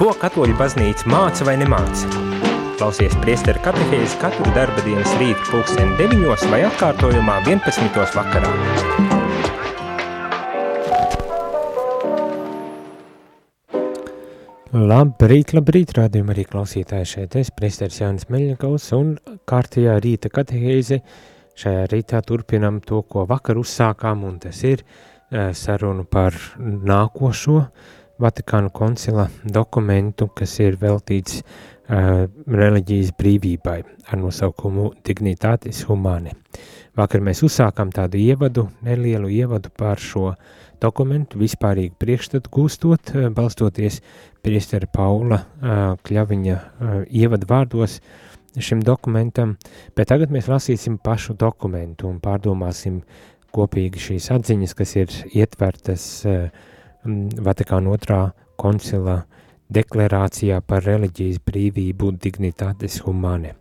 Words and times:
Ko 0.00 0.14
katoļu 0.16 0.54
baznīca 0.56 1.04
māca 1.12 1.44
vai 1.44 1.58
nemāca? 1.60 2.08
Klausies 2.80 3.12
priesteru 3.20 3.60
katehēzi 3.60 4.16
katru 4.22 4.46
darba 4.56 4.80
dienas 4.86 5.10
rītu 5.20 5.50
pulksteni 5.50 5.92
9 5.98 6.46
vai 6.48 6.62
atkārtojumā 6.70 7.34
11. 7.44 7.98
vakarā. 8.16 8.52
Labrīt, 14.72 15.52
labrīt, 15.52 15.92
rādījumā 16.00 16.32
arī 16.32 16.46
klausītāji 16.48 17.12
šeit 17.12 17.36
es, 17.42 17.52
priesteris 17.52 18.00
Jānis 18.00 18.30
Meļņakaus 18.32 18.90
un 18.96 19.14
kārtījā 19.52 20.00
rīta 20.00 20.32
katehēzi. 20.32 21.02
Šajā 21.60 21.84
rītā 21.92 22.24
turpinam 22.24 22.80
to, 22.80 23.04
ko 23.04 23.28
vakar 23.28 23.60
uzsākām, 23.60 24.24
un 24.24 24.40
tas 24.48 24.64
ir 24.64 24.80
uh, 24.80 25.50
sarunu 25.52 26.08
par 26.08 26.40
nākošo 26.56 27.66
Vatikānu 28.20 28.68
koncila 28.76 29.30
dokumentu, 29.44 30.26
kas 30.36 30.58
ir 30.60 30.74
veltīts 30.80 31.38
uh, 31.40 32.26
reliģijas 32.28 33.14
brīvībai 33.16 33.78
ar 33.80 34.18
nosaukumu 34.20 34.90
Dignitātis 35.06 35.86
Humane. 35.88 36.34
Vakar 37.00 37.22
mēs 37.24 37.40
uzsākām 37.46 37.92
tādu 37.96 38.20
ievadu, 38.20 38.66
nelielu 38.84 39.30
ievadu 39.32 39.72
par 39.72 40.02
šo 40.04 40.34
dokumentu, 40.82 41.40
vispārīgu 41.40 41.96
priekšstatu 42.02 42.52
gūstot, 42.52 43.14
uh, 43.14 43.30
balstoties 43.32 44.02
priestera 44.44 44.88
Paula 44.92 45.40
uh, 45.40 45.78
Kļaviņa 46.04 46.56
uh, 46.58 46.98
ievadu 47.08 47.48
vārdos 47.48 48.02
šim 48.60 48.82
dokumentam, 48.84 49.54
bet 49.96 50.10
tagad 50.12 50.32
mēs 50.34 50.50
lasīsim 50.50 50.98
pašu 51.00 51.38
dokumentu 51.40 52.10
un 52.10 52.20
pārdomāsim 52.20 53.00
kopīgi 53.54 54.02
šīs 54.10 54.28
atziņas, 54.36 54.76
kas 54.76 54.94
ir 55.00 55.16
ietvertas 55.32 56.10
uh, 56.28 56.68
Vatikāna 57.04 57.94
otrā 57.94 58.20
koncila 58.60 59.22
deklarācijā 59.72 60.60
par 60.66 60.84
reliģijas 60.84 61.40
brīvību 61.46 62.12
dignitātes 62.20 63.00
humane. 63.06 63.54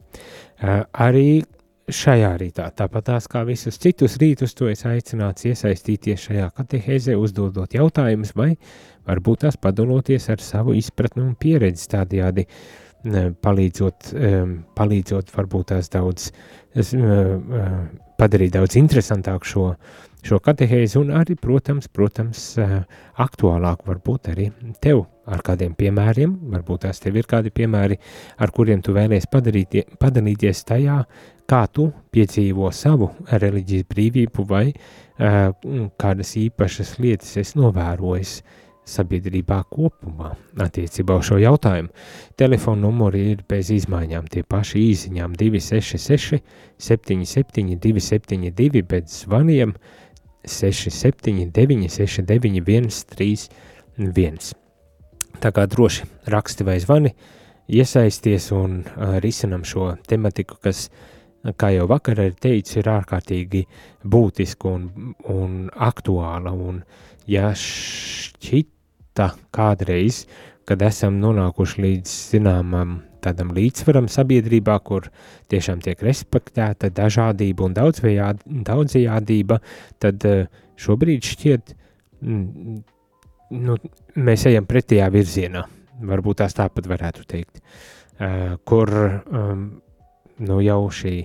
Arī 0.60 1.44
šajā 1.90 2.34
rītā, 2.42 2.68
tāpat 2.78 3.08
tās 3.08 3.28
kā 3.30 3.44
visus 3.48 3.80
citus 3.82 4.18
rītus, 4.22 4.54
to 4.58 4.68
es 4.70 4.84
aicināts 4.86 5.48
iesaistīties 5.50 6.28
šajā 6.28 6.50
katehēzē, 6.58 7.16
uzdodot 7.18 7.74
jautājumus 7.74 8.36
vai 8.38 8.52
varbūt 9.10 9.46
tās 9.46 9.58
padaloties 9.58 10.30
ar 10.30 10.44
savu 10.44 10.76
izpratni 10.78 11.24
un 11.26 11.34
pieredzi 11.40 11.90
tādajādi 11.96 12.46
palīdzot, 13.42 14.12
palīdzot 14.76 15.34
varbūt 15.36 15.72
tās 15.72 15.90
daudz, 15.94 16.30
padarīt 18.20 18.54
daudz 18.58 18.76
interesantāku 18.82 19.54
šo 19.54 19.66
šo 20.26 20.40
katehēzi 20.44 21.00
un 21.00 21.14
arī, 21.16 21.36
protams, 21.40 21.88
protams 21.88 22.44
aktuālāk 23.20 23.86
varbūt 23.88 24.32
arī 24.34 24.50
tev 24.84 25.06
ar 25.30 25.44
kādiem 25.46 25.76
piemēriem, 25.78 26.36
varbūt 26.54 26.88
tās 26.88 27.02
tev 27.04 27.20
ir 27.20 27.28
kādi 27.30 27.54
piemēri, 27.54 28.00
ar 28.42 28.54
kuriem 28.56 28.82
tu 28.86 28.96
vēlies 28.96 29.30
padarīt, 29.32 29.78
padalīties 30.02 30.64
tajā, 30.68 31.04
kā 31.50 31.66
tu 31.74 31.90
piedzīvo 32.14 32.72
savu 32.76 33.12
reliģijas 33.30 33.90
brīvību 33.90 34.48
vai 34.50 34.66
kādas 36.00 36.34
īpašas 36.40 36.98
lietas 37.02 37.38
esi 37.42 37.60
novērojis 37.60 38.40
sabiedrībā 38.90 39.60
kopumā 39.70 40.32
attiecībā 40.66 41.20
uz 41.20 41.28
šo 41.30 41.38
jautājumu. 41.42 41.92
Telefona 42.40 42.88
numuri 42.88 43.26
ir 43.36 43.44
bez 43.50 43.70
izmaiņām, 43.76 44.30
tie 44.34 44.42
paši 44.42 44.82
īsiņām 44.88 45.36
266 45.38 46.40
77 46.82 47.78
272, 47.78 48.86
bet 48.90 49.12
zvaniem 49.14 49.76
6 50.50 50.90
679, 50.90 51.90
691, 51.94 53.04
31. 53.16 54.52
Tā 55.40 55.52
kā 55.56 55.66
droši 55.70 56.08
raksti 56.34 56.66
vai 56.68 56.80
zvani, 56.84 57.14
iesaisties 57.70 58.50
un 58.56 58.82
uh, 58.82 59.20
risinam 59.24 59.64
šo 59.68 59.94
tematiku, 60.10 60.58
kas, 60.64 60.88
kā 61.60 61.72
jau 61.76 61.88
vakar 61.90 62.20
arī 62.26 62.36
teicu, 62.36 62.80
ir 62.82 62.92
ārkārtīgi 62.92 63.64
būtiska 64.04 64.74
un, 64.74 64.90
un 65.32 65.60
aktuāla. 65.76 66.52
Un, 66.52 66.82
ja 67.30 67.54
šķita 67.56 69.30
kādreiz, 69.56 70.26
kad 70.68 70.82
esam 70.86 71.22
nonākuši 71.22 71.86
līdz 71.86 72.18
zināmam 72.34 73.00
tādam 73.24 73.52
līdzsvaram 73.56 74.08
sabiedrībā, 74.12 74.78
kur 74.86 75.10
tiešām 75.52 75.82
tiek 75.86 76.02
respektēta 76.06 76.92
dažādība 76.96 77.68
un 77.68 77.76
daudzajādība, 78.68 79.60
tad 80.02 80.26
eh, 80.28 80.48
šobrīd 80.80 81.28
šķiet, 81.34 81.76
mm, 82.22 82.80
nu, 83.60 83.78
mēs 84.20 84.48
ejam 84.50 84.68
pretējā 84.70 85.10
virzienā. 85.14 85.66
Varbūt 86.10 86.40
tās 86.40 86.56
tāpat 86.56 86.86
varētu 86.88 87.26
teikt, 87.28 87.60
uh, 87.60 88.54
kur 88.64 88.88
um, 88.96 89.66
nu, 90.40 90.60
jau 90.64 90.86
šī 90.96 91.16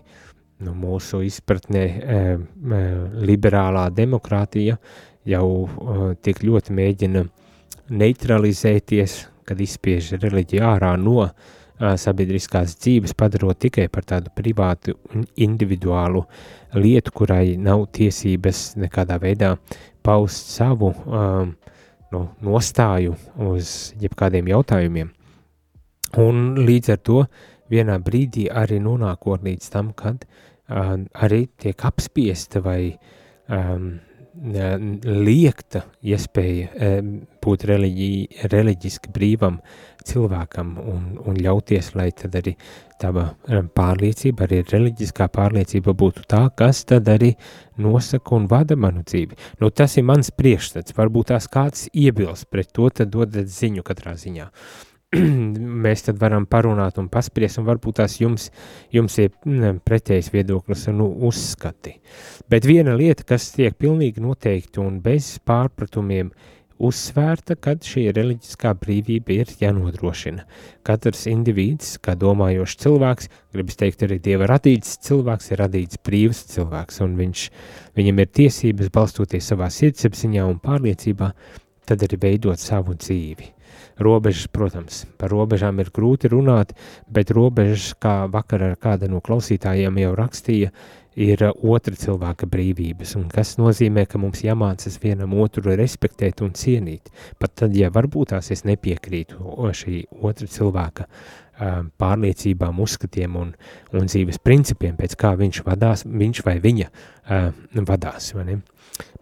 nu, 0.67 0.73
mūsu 0.75 1.21
izpratnē 1.29 1.85
uh, 1.87 2.41
liberālā 3.23 3.85
demokrātija 3.95 4.75
jau 5.31 5.47
tik 6.27 6.43
ļoti 6.45 6.75
mēģina 6.75 7.23
neutralizēties, 7.95 9.15
kad 9.47 9.61
izspiež 9.63 10.11
reliģiju 10.19 10.67
ārā 10.67 10.91
no 10.99 11.21
uh, 11.23 11.55
sabiedriskās 11.79 12.77
dzīves, 12.79 13.17
padarot 13.19 13.59
tikai 13.59 13.89
par 13.93 14.07
tādu 14.07 14.31
privātu 14.37 14.95
un 15.11 15.25
individuālu 15.35 16.23
lietu, 16.79 17.13
kurai 17.15 17.57
nav 17.59 17.89
tiesības 17.95 18.75
nekādā 18.79 19.19
veidā 19.23 19.55
paust 20.05 20.53
savu 20.55 20.93
um, 20.93 21.55
no, 22.13 22.23
nostāju 22.45 23.17
uz 23.51 23.93
jebkādiem 24.01 24.53
jautājumiem. 24.53 25.11
Un 26.23 26.43
līdz 26.63 26.95
ar 26.95 27.03
to 27.03 27.21
vienā 27.73 27.99
brīdī 27.99 28.47
arī 28.53 28.79
nonākot 28.83 29.43
līdz 29.43 29.71
tam, 29.75 29.91
kad 29.99 30.23
uh, 30.23 30.95
arī 31.27 31.47
tiek 31.59 31.87
apspiesta 31.91 32.63
vai 32.63 32.95
um, 33.49 33.97
liekta 34.35 35.85
iespēja 36.03 37.01
būt 37.45 37.65
reliģi, 37.71 38.47
reliģiski 38.51 39.13
brīvam 39.15 39.61
cilvēkam 40.05 40.73
un, 40.81 41.05
un 41.23 41.37
ļauties, 41.39 41.93
lai 41.95 42.11
tad 42.17 42.35
arī 42.41 42.55
tava 43.01 43.29
pārliecība, 43.77 44.47
arī 44.47 44.63
reliģiskā 44.67 45.29
pārliecība 45.33 45.95
būtu 45.95 46.25
tā, 46.29 46.49
kas 46.57 46.85
tad 46.89 47.09
arī 47.13 47.35
nosaka 47.79 48.35
un 48.37 48.49
vada 48.51 48.77
manu 48.77 49.05
dzīvi. 49.07 49.39
Nu, 49.61 49.71
tas 49.71 49.97
ir 49.99 50.09
mans 50.09 50.33
priekšstats, 50.35 50.97
varbūt 50.97 51.31
tās 51.33 51.49
kāds 51.51 51.87
iebilst 51.93 52.51
pret 52.51 52.73
to, 52.75 52.91
tad 52.91 53.15
dodat 53.15 53.49
ziņu 53.51 53.87
katrā 53.87 54.17
ziņā. 54.19 54.51
mēs 55.85 56.07
tad 56.09 56.19
varam 56.21 56.47
parunāt 56.51 56.99
un 57.01 57.11
paspriest, 57.13 57.61
un 57.61 57.69
varbūt 57.69 58.01
tās 58.01 58.19
jums, 58.21 58.49
jums 58.95 59.19
ir 59.23 59.33
ne, 59.49 59.75
pretējs 59.85 60.33
viedoklis 60.35 60.89
un 60.93 61.01
nu, 61.03 61.09
uzskati. 61.29 61.99
Bet 62.51 62.67
viena 62.69 62.97
lieta, 62.99 63.27
kas 63.35 63.53
tiek 63.55 63.77
pilnīgi 63.79 64.25
noteikti 64.25 64.83
un 64.83 65.01
bez 65.05 65.37
pārpratumiem 65.47 66.33
uzsvērta, 66.85 67.55
kad 67.63 67.85
šī 67.87 68.09
reliģiskā 68.15 68.75
brīvība 68.81 69.39
ir 69.39 69.53
jānodrošina. 69.61 70.45
Katrs 70.87 71.25
indivīds, 71.31 71.95
kā 72.03 72.17
domājošs 72.19 72.79
cilvēks, 72.83 73.31
gribas 73.55 73.79
teikt 73.81 74.05
arī 74.07 74.19
Dieva 74.23 74.49
radīts 74.51 74.99
cilvēks, 75.07 75.53
ir 75.53 75.63
radīts 75.63 76.03
brīvs 76.05 76.45
cilvēks, 76.55 77.01
un 77.07 77.19
viņš, 77.21 77.49
viņam 77.99 78.23
ir 78.25 78.33
tiesības 78.41 78.95
balstoties 78.95 79.53
savā 79.55 79.71
sirdsapziņā 79.73 80.47
un 80.51 80.63
pārliecībā, 80.65 81.35
tad 81.87 82.09
arī 82.09 82.21
veidot 82.29 82.61
savu 82.61 82.99
dzīvi. 82.99 83.54
Robežas, 84.01 84.49
protams, 84.51 85.05
par 85.21 85.31
robežām 85.31 85.79
ir 85.79 85.93
grūti 85.95 86.31
runāt, 86.33 86.75
bet 87.07 87.31
robežas, 87.35 87.93
kā 88.01 88.25
vakar 88.31 88.71
ar 88.71 88.77
kāda 88.81 89.11
no 89.11 89.21
klausītājiem 89.23 90.01
jau 90.03 90.15
rakstīja, 90.19 90.73
ir 91.15 91.45
otra 91.47 91.95
cilvēka 91.95 92.49
brīvības, 92.51 93.15
un 93.21 93.29
kas 93.31 93.55
nozīmē, 93.61 94.07
ka 94.11 94.19
mums 94.19 94.43
jāmācas 94.43 94.99
vienam 95.03 95.37
otru 95.39 95.77
respektēt 95.79 96.43
un 96.43 96.53
cienīt, 96.59 97.13
pat 97.39 97.55
tad, 97.63 97.77
ja 97.79 97.93
varbūt 97.95 98.35
tās 98.35 98.51
es 98.51 98.65
nepiekrītu 98.67 99.71
šī 99.79 100.05
otra 100.27 100.51
cilvēka 100.51 101.09
pārliecībām, 102.03 102.81
uzskatiem 102.83 103.37
un, 103.39 103.53
un 103.95 104.11
dzīves 104.11 104.41
principiem, 104.43 104.97
pēc 104.99 105.15
kā 105.19 105.37
viņš 105.39 105.63
vadās, 105.67 106.03
viņš 106.03 106.43
vai 106.47 106.59
viņa 106.63 106.91
vadās, 107.87 108.33
vai 108.35 108.49
ne? 108.51 108.63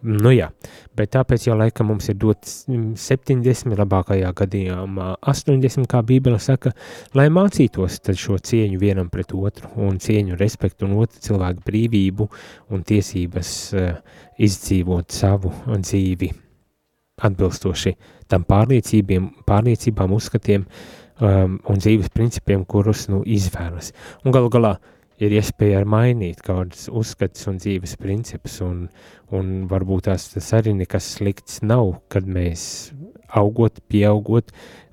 Nu 0.03 0.33
jā, 0.33 0.49
bet 0.97 1.13
tāpēc 1.15 1.47
jau 1.47 1.55
laikam 1.57 1.87
mums 1.89 2.09
ir 2.11 2.17
dots 2.19 2.65
70, 2.67 3.73
labākajā 3.79 4.29
gadījumā 4.35 5.13
80, 5.31 5.87
kā 5.89 6.01
Bībele 6.05 6.41
saka, 6.43 6.73
lai 7.17 7.29
mācītos 7.33 8.01
šo 8.19 8.37
cieņu 8.37 8.81
vienam 8.81 9.09
pret 9.09 9.33
otru 9.33 9.71
un 9.81 9.97
cieņu, 10.03 10.37
respektu 10.39 10.85
un 10.85 10.97
otru 11.01 11.23
cilvēku 11.23 11.65
brīvību 11.65 12.29
un 12.75 12.83
tiesības 12.83 13.53
uh, 13.73 13.93
izdzīvot 14.37 15.15
savu 15.15 15.53
dzīvi 15.71 16.33
atbilstoši 17.23 17.95
tam 18.27 18.45
pārliecībām, 18.49 20.13
uzskatiem 20.15 20.65
um, 20.65 21.59
un 21.69 21.79
dzīves 21.79 22.11
principiem, 22.13 22.65
kurus 22.65 23.07
nu 23.11 23.21
izvēlas. 23.23 23.93
Un 24.25 24.35
galu 24.35 24.51
galā 24.53 24.75
ir 25.23 25.35
iespēja 25.37 25.83
mainīt 25.87 26.41
kādas 26.45 26.87
uzskatus 26.91 27.47
un 27.51 27.59
dzīves 27.61 27.95
principus, 28.01 28.59
un, 28.65 28.87
un 29.35 29.53
varbūt 29.71 30.09
tās 30.09 30.29
tas 30.33 30.49
arī 30.57 30.75
nekas 30.77 31.13
slikts 31.17 31.61
nav, 31.63 31.95
kad 32.13 32.27
mēs 32.27 32.65
augot, 33.39 33.79
pieaugot, 33.89 34.51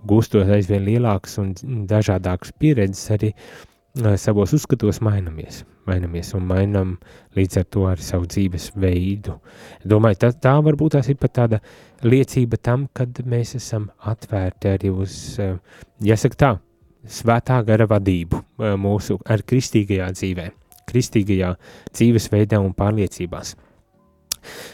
gūstot 0.08 0.48
aizvien 0.54 0.86
lielākas 0.86 1.36
un 1.42 1.52
dažādākas 1.90 2.54
pieredzes, 2.60 3.10
arī 3.16 3.32
uh, 3.34 4.14
savos 4.20 4.54
uzskatos 4.56 5.02
mainamies. 5.04 5.64
Mainamies 5.88 6.32
un 6.36 6.46
mainām 6.46 6.96
līdz 7.36 7.60
ar 7.60 7.68
to 7.74 7.84
arī 7.90 8.04
savu 8.04 8.28
dzīves 8.30 8.70
veidu. 8.78 9.38
Domāju, 9.88 10.22
tā, 10.24 10.32
tā 10.36 10.56
varbūt 10.64 10.96
tās 10.96 11.10
ir 11.10 11.18
pat 11.20 11.36
tāda 11.40 11.60
liecība 12.06 12.60
tam, 12.62 12.86
kad 12.96 13.22
mēs 13.26 13.56
esam 13.58 13.90
atvērti 14.12 14.74
arī 14.76 14.92
uz, 14.94 15.20
uh, 15.42 15.56
jāsaka 16.04 16.44
tā, 16.44 16.52
svētā 17.08 17.60
gara 17.66 17.86
vadību 17.90 18.40
uh, 18.40 18.74
mūsu 18.80 19.18
ar 19.30 19.44
kristīgajā 19.46 20.10
dzīvē, 20.16 20.46
kristīgajā 20.90 21.54
dzīvesveidā 21.92 22.60
un 22.60 22.72
pārliecībās. 22.76 23.54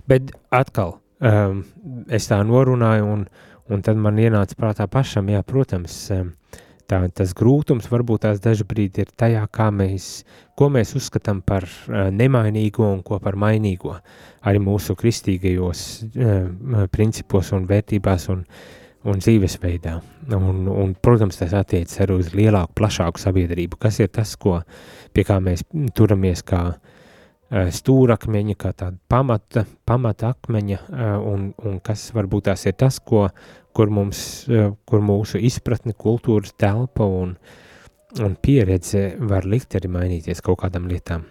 Bet 0.08 0.30
atkal, 0.54 0.98
um, 1.20 1.62
es 2.12 2.28
tā 2.30 2.40
norunāju, 2.46 3.10
un, 3.16 3.26
un 3.70 3.82
tad 3.82 3.98
man 4.00 4.18
ienāca 4.22 4.58
prātā 4.58 4.86
pašam, 4.90 5.30
jā, 5.32 5.42
protams, 5.46 5.98
um, 6.14 6.32
tā, 6.90 7.00
tas 7.14 7.34
grūtums 7.36 7.90
varbūt 7.90 8.26
tās 8.26 8.42
dažbrīd 8.42 9.02
ir 9.02 9.12
tajā, 9.18 9.42
kā 9.50 9.68
mēs, 9.74 10.24
ko 10.58 10.70
mēs 10.72 10.94
uzskatām 10.98 11.42
par 11.46 11.66
uh, 11.66 12.08
nemainīgo 12.14 12.86
un 12.92 13.02
ko 13.06 13.20
par 13.22 13.38
mainīgo, 13.38 13.98
arī 14.46 14.62
mūsu 14.62 14.98
kristīgajos 14.98 15.84
uh, 16.06 16.88
principos 16.94 17.52
un 17.56 17.66
vērtībās 17.70 18.30
un, 18.34 18.44
un 19.06 19.22
dzīvesveidā. 19.22 19.94
Un, 20.36 20.66
un, 20.70 20.94
protams, 21.02 21.38
tas 21.38 21.54
attiecas 21.54 22.02
arī 22.02 22.18
uz 22.20 22.32
lielāku, 22.34 22.74
plašāku 22.78 23.22
sabiedrību, 23.22 23.78
kas 23.80 24.00
ir 24.02 24.10
tas, 24.14 24.34
ko, 24.40 24.58
pie 25.14 25.24
kā 25.26 25.38
mēs 25.42 25.62
turamies 25.94 26.42
kā 26.46 26.62
uh, 26.72 26.96
Eh, 27.46 27.68
stūrakmeņa, 27.70 28.56
kā 28.58 28.72
tāda 28.74 28.98
pamata, 29.06 29.62
pamata 29.86 30.32
akmeņa, 30.34 30.78
eh, 30.90 31.10
un, 31.30 31.52
un 31.62 31.76
kas 31.78 32.08
varbūt 32.10 32.48
tās 32.48 32.66
ir 32.66 32.74
tas, 32.74 32.98
ko, 32.98 33.28
kur, 33.70 33.92
mums, 33.94 34.18
eh, 34.50 34.72
kur 34.82 35.04
mūsu 35.06 35.38
izpratne, 35.38 35.94
kultūras 35.94 36.56
telpa 36.58 37.06
un, 37.06 37.36
un 38.18 38.34
pieredze 38.42 39.12
var 39.30 39.46
likt 39.46 39.78
arī 39.78 39.92
mainīties 39.94 40.42
kaut 40.42 40.58
kādām 40.64 40.88
lietām. 40.90 41.22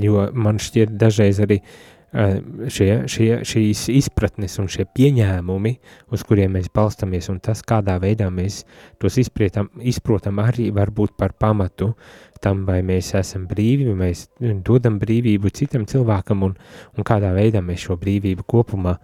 Jo 0.00 0.30
man 0.32 0.56
šķiet 0.56 0.96
dažreiz 0.96 1.42
arī 1.44 1.60
šie, 2.08 2.90
šie, 3.10 3.30
šīs 3.44 3.82
izpratnes 3.92 4.54
un 4.62 4.70
šie 4.72 4.86
pieņēmumi, 4.96 5.74
uz 6.14 6.24
kuriem 6.24 6.54
mēs 6.56 6.70
balstamies 6.74 7.28
un 7.28 7.42
tas, 7.44 7.60
kādā 7.66 7.98
veidā 8.00 8.30
mēs 8.32 8.62
tos 9.00 9.18
izprietam, 9.20 9.68
izprotam 9.80 10.40
arī 10.40 10.70
varbūt 10.74 11.18
par 11.20 11.36
pamatu 11.36 11.92
uh, 11.92 12.28
tam, 12.42 12.64
vai 12.68 12.80
mēs 12.86 13.12
esam 13.18 13.46
brīvi, 13.50 13.88
vai 13.90 14.08
mēs 14.08 14.26
dodam 14.66 14.98
brīvību 15.02 15.50
citam 15.54 15.86
cilvēkam 15.88 16.44
un, 16.46 16.56
un 16.96 17.06
kādā 17.06 17.32
veidā 17.36 17.62
mēs 17.64 17.86
šo 17.86 17.98
brīvību 18.00 18.46
kopumā 18.48 18.96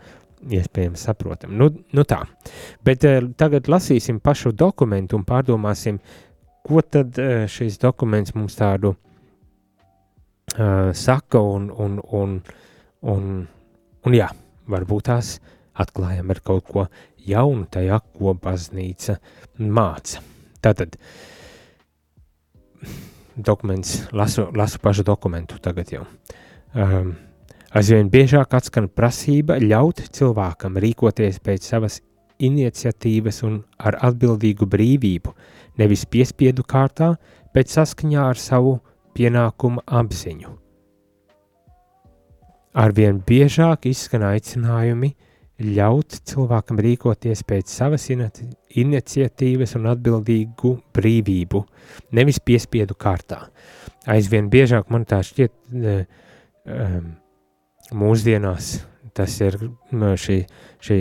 iespējams 0.44 1.06
saprotam. 1.08 1.54
Nu, 1.58 1.70
nu 1.96 2.04
tā, 2.08 2.20
bet 2.84 3.06
uh, 3.08 3.20
tagad 3.40 3.70
lasīsim 3.72 4.20
pašu 4.24 4.52
dokumentu 4.52 5.18
un 5.18 5.24
pārdomāsim, 5.28 6.00
ko 6.64 6.82
tad 6.84 7.18
uh, 7.20 7.46
šis 7.50 7.80
dokuments 7.82 8.34
mums 8.36 8.58
tādu 8.58 8.92
uh, 8.94 10.92
saka 10.92 11.40
un, 11.40 11.70
un, 11.72 11.98
un, 12.12 12.38
un, 13.10 13.44
un 14.04 14.16
jā, 14.16 14.30
varbūt 14.70 15.08
tās 15.10 15.36
atklājam 15.80 16.30
ar 16.32 16.40
kaut 16.44 16.70
ko 16.70 16.86
jaunu 17.24 17.66
tajā, 17.70 18.00
ko 18.16 18.34
baznīca 18.38 19.18
māca. 19.58 20.22
Tātad, 20.64 20.96
dokuments, 23.36 24.04
lasu, 24.12 24.48
lasu 24.56 24.80
pašu 24.80 25.04
dokumentu 25.04 25.58
tagad 25.62 25.92
jau. 25.92 26.06
Um, 26.74 27.14
aizvien 27.74 28.10
biežāk 28.10 28.56
atskan 28.56 28.88
prasība 28.88 29.58
ļaut 29.62 30.06
cilvēkam 30.14 30.80
rīkoties 30.80 31.40
pēc 31.44 31.70
savas 31.74 32.00
iniciatīvas 32.42 33.42
un 33.46 33.60
ar 33.78 33.98
atbildīgu 34.08 34.66
brīvību, 34.70 35.34
nevis 35.78 36.04
piespiedu 36.10 36.64
kārtā, 36.66 37.14
bet 37.54 37.70
saskaņā 37.70 38.28
ar 38.32 38.40
savu 38.40 38.78
pienākumu 39.14 39.84
apziņu. 39.86 40.63
Arvien 42.74 43.20
biežāk 43.22 43.86
izskan 43.86 44.24
aicinājumi 44.26 45.12
ļaut 45.62 46.16
cilvēkam 46.26 46.80
rīkoties 46.82 47.44
pēc 47.46 47.70
savas 47.70 48.08
iniciatīvas 48.10 49.76
un 49.78 49.86
atbildīgu 49.92 50.72
brīvību, 50.96 51.60
nevis 52.18 52.40
piespiedu 52.42 52.96
kārtā. 52.98 53.44
Aizvien 54.10 54.50
biežāk 54.50 54.90
man 54.90 55.06
tā 55.06 55.20
šķiet, 55.22 55.54
um, 55.70 57.06
mūsdienās 57.94 58.72
tas 59.14 59.38
ir 59.46 59.60
šī, 59.94 60.40
šī 60.82 60.98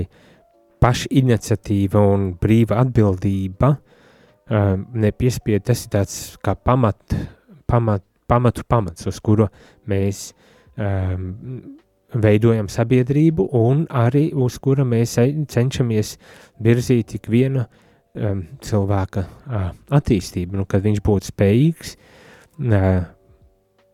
pašiniciatīva 0.83 2.05
un 2.13 2.29
brīva 2.37 2.83
atbildība, 2.83 3.73
um, 3.73 4.85
nepiespied, 4.93 5.65
tas 5.65 5.87
ir 5.87 5.93
tāds 5.97 6.17
kā 6.43 6.53
pamat, 6.53 7.17
pamat, 7.65 8.05
pamatu 8.29 8.65
pamats, 8.69 9.09
uz 9.09 9.17
kuru 9.23 9.49
mēs 9.89 10.29
um, 10.77 11.77
veidojam 12.13 12.69
sabiedrību 12.69 13.47
un 13.57 13.85
arī 13.89 14.29
uz 14.37 14.59
kura 14.61 14.85
mēs 14.85 15.17
cenšamies 15.49 16.15
virzīt 16.63 17.15
ik 17.17 17.29
viena 17.31 17.65
um, 17.65 18.43
cilvēka 18.61 19.25
uh, 19.25 19.69
attīstību, 19.93 20.59
nu, 20.59 20.65
kad 20.69 20.85
viņš 20.85 21.03
būtu 21.05 21.31
spējīgs 21.31 21.95
uh, 21.97 23.05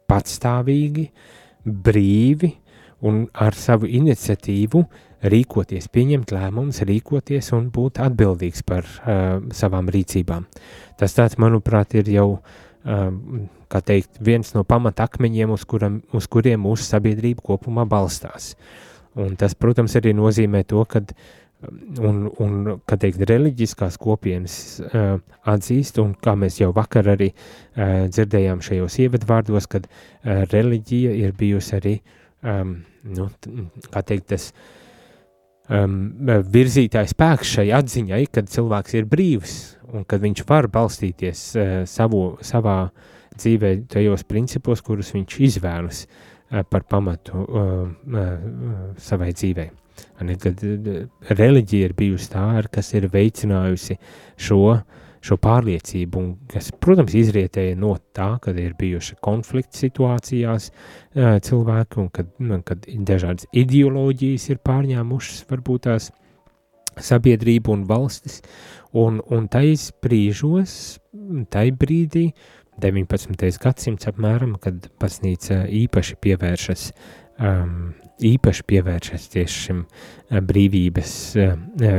patstāvīgi, 0.10 1.10
brīvi 1.64 2.54
un 3.06 3.24
ar 3.34 3.56
savu 3.56 3.88
iniciatīvu 3.88 4.84
rīkoties, 5.30 5.90
pieņemt 5.92 6.32
lēmumus, 6.32 6.82
rīkoties 6.88 7.52
un 7.56 7.68
būt 7.76 8.00
atbildīgs 8.04 8.64
par 8.68 8.88
uh, 8.88 9.40
savām 9.56 9.92
rīcībām. 9.92 10.48
Tas 11.00 11.16
tāds, 11.16 11.40
manuprāt, 11.40 11.96
ir 12.00 12.12
jau 12.12 12.30
uh, 12.38 12.58
kā 12.84 13.82
teikt, 13.86 14.22
viens 14.24 14.54
no 14.56 14.64
pamatakmeņiem, 14.68 15.52
uz, 15.52 15.66
kuram, 15.68 16.00
uz 16.16 16.28
kuriem 16.32 16.64
mūsu 16.64 16.88
sabiedrība 16.88 17.44
kopumā 17.52 17.86
balstās. 17.90 18.54
Un 19.20 19.36
tas, 19.40 19.56
protams, 19.58 19.96
arī 20.00 20.14
nozīmē 20.16 20.64
to, 20.70 20.84
ka 20.88 21.02
un, 22.00 22.22
un, 22.40 22.56
teikt, 22.88 23.24
reliģiskās 23.28 23.98
kopienas 24.00 24.56
uh, 24.86 25.18
atzīst, 25.50 26.00
un 26.00 26.14
kā 26.24 26.36
mēs 26.40 26.62
jau 26.62 26.72
vakar 26.76 27.12
arī 27.16 27.34
uh, 27.34 28.08
dzirdējām 28.08 28.64
šajos 28.64 29.00
ievadvārdos, 29.06 29.68
kad 29.72 29.90
uh, 29.90 30.46
reliģija 30.54 31.18
ir 31.20 31.36
bijusi 31.40 31.76
arī, 31.80 31.96
um, 32.48 32.78
nu, 33.04 33.28
teikt, 34.00 34.30
tas 34.32 34.52
um, 35.70 36.00
virzītājs 36.52 37.16
spēks 37.16 37.56
šai 37.58 37.70
atziņai, 37.80 38.26
kad 38.34 38.52
cilvēks 38.52 38.98
ir 39.00 39.08
brīvs, 39.10 39.56
un 39.94 40.04
kad 40.10 40.22
viņš 40.26 40.44
var 40.50 40.70
balstīties 40.74 41.46
uh, 41.56 41.72
savu, 41.90 42.24
savā 42.46 42.82
uh, 42.90 43.08
dzīvē 43.40 43.74
tajos 43.92 44.26
principos, 44.28 44.84
kurus 44.86 45.14
viņš 45.16 45.38
izvēlas 45.48 46.04
uh, 46.06 46.64
par 46.70 46.86
pamatu 46.90 47.44
uh, 47.44 47.84
uh, 47.90 48.34
savai 49.02 49.32
dzīvei. 49.36 49.70
Kad 50.40 50.62
reliģija 51.36 51.90
ir 51.90 51.96
bijusi 51.98 52.30
tā, 52.32 52.46
kas 52.72 52.94
ir 52.96 53.10
veicinājusi 53.12 53.98
šo, 54.40 54.80
šo 55.26 55.38
pārliecību, 55.42 56.24
kas, 56.54 56.72
protams, 56.82 57.16
izrietēja 57.18 57.78
no 57.80 57.96
tā, 58.16 58.32
kad 58.44 58.60
ir 58.60 58.78
bijuši 58.80 59.18
konflikti 59.24 59.86
situācijās 59.86 60.70
cilvēki, 61.16 62.00
un 62.00 62.10
kad, 62.14 62.32
nu, 62.40 62.62
kad 62.66 62.88
dažādas 62.88 63.50
ideoloģijas 63.52 64.50
ir 64.54 64.64
pārņēmušas 64.66 65.44
varbūt 65.50 65.88
tās 65.90 66.12
sabiedrību 67.00 67.76
un 67.76 67.84
valstis, 67.88 68.42
un, 68.98 69.22
un 69.32 69.48
tais 69.52 69.90
brīžos, 70.04 70.74
tai 71.54 71.70
brīdī, 71.76 72.30
uh, 72.32 72.60
19. 72.80 73.60
gadsimts 73.60 74.08
apmēram, 74.10 74.56
kad 74.62 74.88
baznīca 75.02 75.64
īpaši 75.84 76.18
pievēršas, 76.24 76.86
um, 77.44 77.92
īpaši 78.26 78.66
pievēršas 78.68 79.28
tieši 79.34 79.62
šim 79.66 79.80
uh, 79.84 80.40
brīvības 80.46 81.14
uh, 81.40 81.54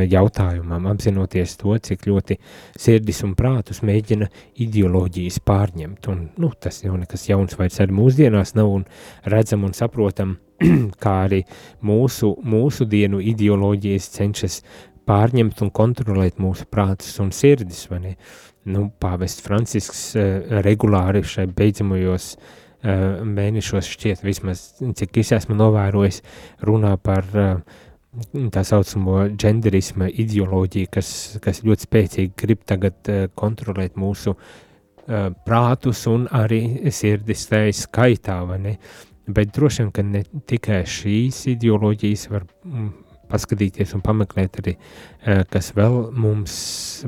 jautājumam, 0.08 0.86
apzinoties 0.90 1.56
to, 1.60 1.76
cik 1.78 2.06
ļoti 2.10 2.36
sirdis 2.78 3.22
un 3.26 3.34
prātus 3.38 3.82
mēģina 3.86 4.28
ideoloģijas 4.64 5.40
pārņemt. 5.46 6.10
Un, 6.12 6.22
nu, 6.40 6.52
tas 6.60 6.82
jau 6.84 6.96
nekas 6.98 7.26
jauns 7.30 7.58
vairs 7.58 7.80
arī 7.82 7.96
mūsdienās 7.96 8.54
nav 8.58 8.70
un 8.74 8.86
redzam 9.24 9.66
un 9.68 9.74
saprotam, 9.76 10.38
kā 11.02 11.16
arī 11.26 11.42
mūsu, 11.86 12.34
mūsu 12.44 12.86
dienu 12.90 13.22
ideoloģijas 13.32 14.10
cenšas 14.18 14.60
pārņemt 15.08 15.64
un 15.64 15.74
kontrolēt 15.74 16.38
mūsu 16.38 16.68
prātus 16.70 17.16
un 17.22 17.32
sirdis, 17.34 17.88
nu, 18.70 18.90
pāvests 19.00 19.42
Francisks 19.42 20.02
regulāri 20.62 21.24
šai 21.26 21.48
beidzamajos 21.56 22.34
uh, 22.36 22.58
mēnešos 22.82 23.90
šķiet, 23.92 24.25
vismaz 24.25 24.64
cik 24.80 25.20
es 25.20 25.34
esmu 25.37 25.56
novērojis, 25.58 26.22
runā 26.66 26.94
par 27.02 27.28
uh, 27.37 27.78
tā 28.54 28.64
saucamo 28.66 29.26
genderisma 29.38 30.08
ideoloģiju, 30.08 30.90
kas, 30.92 31.12
kas 31.44 31.62
ļoti 31.66 31.87
spēcīgi 31.87 32.34
grib 32.40 32.64
tagad 32.68 33.12
uh, 33.12 33.28
kontrolēt 33.34 34.00
mūsu 34.00 34.37
prātus 35.42 36.04
un 36.06 36.28
arī 36.30 36.90
sirdis 36.94 37.49
tajā 37.50 37.72
skaitā, 37.75 38.37
vai 38.46 38.58
ne? 38.62 38.75
Bet 39.26 39.50
droši 39.56 39.82
vien, 39.82 39.88
ka 39.94 40.04
ne 40.06 40.20
tikai 40.46 40.84
šīs 40.87 41.40
ideoloģijas 41.50 42.28
var 42.30 42.44
mm, 42.46 42.92
paskatīties 43.30 43.94
un 43.96 44.04
pameklēt 44.04 44.60
arī, 44.60 44.76
kas 45.52 45.72
vēl 45.76 46.10
mums, 46.18 46.54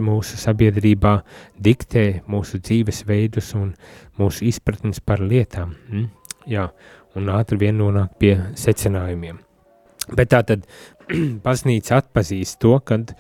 mūsu 0.01 0.39
sabiedrībā 0.41 1.19
diktē 1.63 2.07
mūsu 2.31 2.61
dzīvesveidus 2.63 3.53
un 3.59 3.73
mūsu 4.21 4.47
izpratnes 4.49 5.03
par 5.05 5.23
lietām. 5.23 5.77
Mm? 5.91 6.11
Jā, 6.51 6.69
un 7.19 7.31
ātri 7.33 7.61
vien 7.61 7.79
nonāk 7.79 8.17
pie 8.21 8.35
secinājumiem. 8.59 9.41
Bet 10.17 10.33
tā 10.35 10.43
tad 10.47 10.67
baznīca 11.47 12.01
atpazīst 12.03 12.59
to, 12.63 12.75
kad 12.85 13.15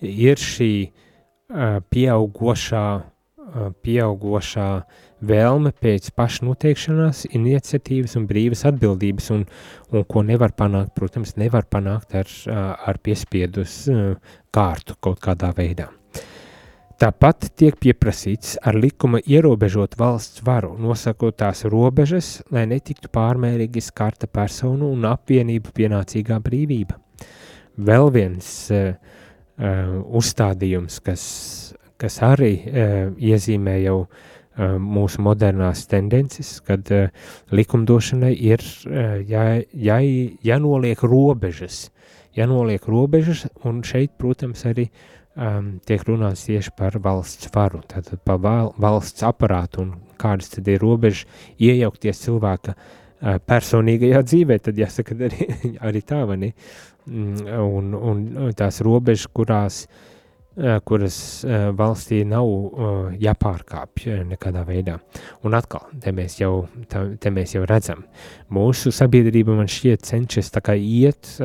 ir 0.00 0.38
šī 0.38 0.72
uh, 0.86 1.78
pieaugošā, 1.90 2.86
uh, 2.98 3.70
pieaugošā 3.82 4.70
vēlme 5.24 5.72
pēc 5.82 6.10
pašnoteikšanās, 6.16 7.26
iniciatīvas 7.34 8.16
un 8.18 8.26
brīvas 8.30 8.64
atbildības, 8.68 9.30
un, 9.34 9.44
un 9.92 10.08
ko 10.08 10.22
nevar 10.26 10.54
panākt, 10.58 10.94
protams, 10.96 11.36
nevar 11.40 11.66
panākt 11.70 12.14
ar, 12.18 12.32
ar 12.48 12.98
piespiedus 13.02 13.84
kārtu 14.54 14.98
kaut 15.00 15.22
kādā 15.24 15.52
veidā. 15.56 15.90
Tāpat 16.98 17.52
tiek 17.54 17.76
pieprasīts 17.78 18.56
ar 18.66 18.74
likuma 18.74 19.20
ierobežot 19.22 19.92
valsts 20.00 20.42
varu, 20.42 20.72
nosakot 20.82 21.36
tās 21.38 21.62
robežas, 21.70 22.40
lai 22.50 22.64
netiktu 22.66 23.06
pārmērīgi 23.14 23.84
skarta 23.86 24.26
personu 24.26 24.88
un 24.96 25.06
apvienību 25.06 25.70
pienācīgā 25.76 26.40
brīvība. 26.42 26.98
Vēl 27.78 28.10
viens 28.10 28.48
uh, 28.74 28.96
uh, 28.98 29.94
uzstādījums, 30.18 30.98
kas, 31.06 31.22
kas 32.02 32.18
arī 32.26 32.50
uh, 32.66 33.14
iezīmē 33.14 33.76
jau 33.84 34.00
uh, 34.00 34.26
mūsu 34.58 35.22
modernās 35.22 35.84
tendences, 35.90 36.58
kad 36.66 36.90
uh, 36.94 37.12
likumdošanai 37.54 38.32
ir 38.34 38.62
uh, 38.62 39.18
jā, 39.22 39.44
jā, 39.72 39.98
jānoliek 40.44 41.04
robežas, 41.06 41.88
jānoliek 42.36 42.88
robežas, 42.90 43.46
un 43.68 43.84
šeit, 43.86 44.16
protams, 44.18 44.64
arī 44.68 44.88
um, 44.88 45.76
tiek 45.86 46.02
runāts 46.08 46.46
tieši 46.48 46.74
par 46.78 46.98
valsts 47.04 47.50
varu, 47.54 47.84
tātad 47.86 48.22
par 48.26 48.42
val, 48.42 48.74
valsts 48.78 49.26
aparātu 49.26 49.84
un 49.86 49.96
kādas 50.18 50.50
tad 50.56 50.68
ir 50.68 50.82
robežas 50.82 51.24
iejaukties 51.62 52.26
cilvēka 52.26 52.74
uh, 52.74 53.38
personīgajā 53.38 54.26
dzīvē, 54.26 54.60
tad 54.66 54.78
jāsaka 54.82 55.18
arī, 55.30 55.50
arī 55.78 56.04
tā, 56.06 56.24
vai 56.26 56.42
ne? 56.44 56.54
Mm, 57.08 57.58
un, 57.64 57.94
un 57.96 58.54
tās 58.58 58.82
robežas, 58.84 59.30
kurās 59.32 59.84
uh, 59.86 60.06
Eh, 60.17 60.17
kuras 60.84 61.44
eh, 61.44 61.68
valstī 61.76 62.24
nav 62.26 62.48
eh, 62.48 62.96
jāpārkāpj 63.22 64.18
nekādā 64.26 64.64
veidā. 64.66 64.96
Un 65.46 65.54
atkal, 65.54 65.86
te 66.02 66.12
mēs 66.14 66.38
jau, 66.40 66.66
te 66.88 67.32
mēs 67.34 67.54
jau 67.54 67.62
redzam, 67.68 68.02
mūsu 68.54 68.92
sabiedrība 68.94 69.54
man 69.58 69.70
šķiet 69.70 70.06
cenšas 70.08 70.50
tā 70.54 70.62
kā 70.64 70.74
iet, 70.74 71.36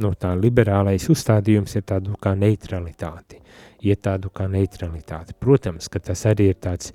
no 0.00 0.12
tā 0.18 0.34
liberālais 0.36 1.08
uzstādījums 1.12 1.76
ir 1.78 1.84
tādu 1.88 2.18
kā 2.20 2.34
neutralitāti, 2.36 3.40
iet 3.86 4.02
tādu 4.04 4.32
kā 4.34 4.48
neutralitāti. 4.50 5.36
Protams, 5.40 5.88
ka 5.88 6.02
tas 6.02 6.24
arī 6.28 6.50
ir 6.52 6.58
tāds, 6.60 6.92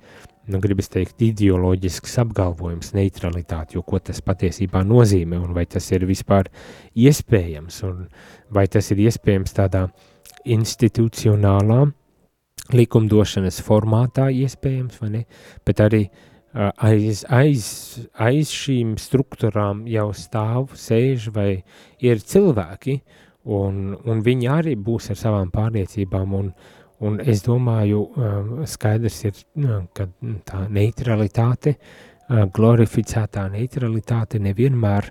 nu, 0.50 0.60
gribas 0.62 0.90
teikt, 0.92 1.18
ideoloģisks 1.24 2.18
apgalvojums, 2.22 2.92
neutralitāte, 2.98 3.78
jo 3.78 3.82
ko 3.86 3.98
tas 3.98 4.22
patiesībā 4.22 4.84
nozīmē, 4.86 5.40
un 5.40 5.56
vai 5.56 5.66
tas 5.70 5.90
ir 5.94 6.06
vispār 6.08 6.52
iespējams, 6.94 7.82
un 7.88 8.06
vai 8.54 8.68
tas 8.70 8.90
ir 8.94 9.02
iespējams 9.08 9.56
tādā 9.56 9.88
uh, 9.88 10.08
institucionālā 10.44 11.84
likumdošanas 12.74 13.60
formātā 13.66 14.28
iespējams, 14.30 14.98
vai 15.02 15.10
ne, 15.14 15.22
bet 15.66 15.80
arī 15.82 16.04
aiz, 16.54 17.24
aiz, 17.30 17.64
aiz 18.18 18.50
šīm 18.54 18.96
struktūrām 19.00 19.84
jau 19.90 20.10
stāv, 20.16 20.74
sēž 20.78 21.30
vai 21.34 21.62
ir 22.02 22.22
cilvēki, 22.22 23.00
un, 23.54 23.96
un 24.04 24.22
viņi 24.26 24.50
arī 24.50 24.76
būs 24.76 25.10
ar 25.14 25.18
savām 25.20 25.50
pārliecībām, 25.54 26.36
un, 26.36 26.52
un 27.06 27.18
es 27.22 27.44
domāju, 27.46 28.04
skaidrs 28.68 29.20
ir, 29.28 29.42
ka 29.96 30.08
tā 30.46 30.64
neutralitāte, 30.68 31.76
glorificētā 32.30 33.48
neutralitāte 33.50 34.38
nevienmēr 34.42 35.10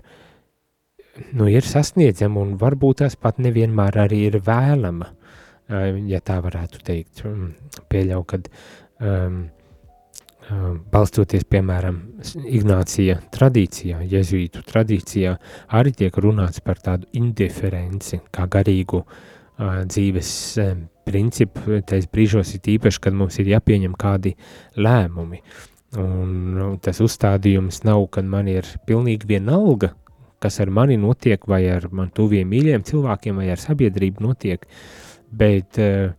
nu, 1.36 1.48
ir 1.52 1.66
sasniedzama, 1.66 2.40
un 2.40 2.54
varbūt 2.60 3.02
tas 3.02 3.16
pat 3.20 3.40
nevienmēr 3.42 3.98
arī 4.06 4.22
ir 4.30 4.38
vēlama 4.44 5.10
ja 5.70 6.20
tā 6.24 6.40
varētu 6.42 6.82
teikt. 6.84 7.24
Pieļauju, 7.90 8.26
ka 8.28 8.40
um, 9.06 9.40
balstoties, 10.92 11.44
piemēram, 11.50 11.98
Ignācija 12.50 13.20
tradīcijā, 13.34 14.00
jezuītu 14.10 14.64
tradīcijā, 14.66 15.36
arī 15.78 15.92
tiek 15.96 16.16
runāts 16.22 16.62
par 16.64 16.80
tādu 16.82 17.08
indiferenci, 17.16 18.20
kā 18.34 18.48
garīgu 18.50 19.02
uh, 19.04 19.82
dzīves 19.86 20.32
um, 20.64 20.86
principu, 21.06 21.80
tais 21.86 22.08
brīžos 22.10 22.54
ir 22.56 22.72
īpaši, 22.76 23.02
kad 23.06 23.16
mums 23.16 23.38
ir 23.42 23.52
jāpieņem 23.54 23.94
kādi 23.98 24.34
lēmumi. 24.78 25.42
Un 25.98 26.34
nu, 26.54 26.66
tas 26.82 27.00
uzstādījums 27.02 27.82
nav, 27.82 28.04
kad 28.14 28.26
man 28.30 28.46
ir 28.50 28.66
pilnīgi 28.86 29.26
vienalga, 29.26 29.90
kas 30.40 30.60
ar 30.62 30.70
mani 30.72 30.94
notiek, 30.96 31.42
vai 31.50 31.64
ar 31.68 31.88
man 31.92 32.12
tuviem 32.14 32.46
mīļiem 32.48 32.84
cilvēkiem, 32.86 33.40
vai 33.42 33.48
ar 33.52 33.60
sabiedrību 33.60 34.22
notiek, 34.22 34.62
uh, 34.62 35.09
bet, 35.30 35.78
eh, 35.78 36.12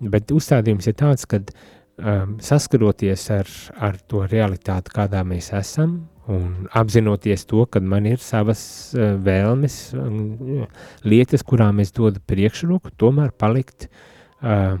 bet 0.00 0.32
uzstādījums 0.34 0.88
ir 0.90 0.96
tāds, 0.98 1.26
ka 1.28 1.40
um, 1.40 2.36
saskaroties 2.42 3.28
ar, 3.34 3.50
ar 3.76 4.00
to 4.08 4.24
realitāti, 4.30 4.92
kādā 4.94 5.22
mēs 5.26 5.52
esam, 5.56 6.04
un 6.30 6.66
apzinoties 6.72 7.44
to, 7.50 7.66
ka 7.68 7.82
man 7.84 8.08
ir 8.08 8.22
savas 8.22 8.64
uh, 8.96 9.14
vēlmes, 9.20 9.78
um, 9.98 10.64
lietas, 11.04 11.44
kurām 11.46 11.82
es 11.84 11.92
dodu 11.94 12.22
priekšroku, 12.24 12.94
tomēr 13.00 13.34
palikt 13.36 13.88
uh, 13.88 14.78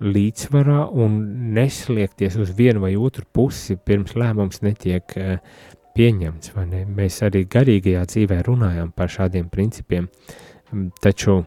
līdzsvarā 0.00 0.82
un 0.92 1.16
neslēgties 1.56 2.36
uz 2.42 2.52
vienu 2.56 2.84
vai 2.84 2.92
otru 3.00 3.24
pusi, 3.32 3.78
pirms 3.80 4.14
lēmums 4.18 4.62
netiek 4.62 5.16
uh, 5.18 5.38
pieņemts. 5.96 6.52
Ne? 6.68 6.84
Mēs 6.96 7.22
arī 7.26 7.46
garīgajā 7.50 8.04
dzīvē 8.12 8.42
runājam 8.46 8.92
par 8.96 9.10
šādiem 9.12 9.48
principiem, 9.52 10.08
taču 11.02 11.42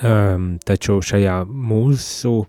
Um, 0.00 0.54
taču 0.64 1.02
šajā 1.04 1.42
mūsu 1.44 2.46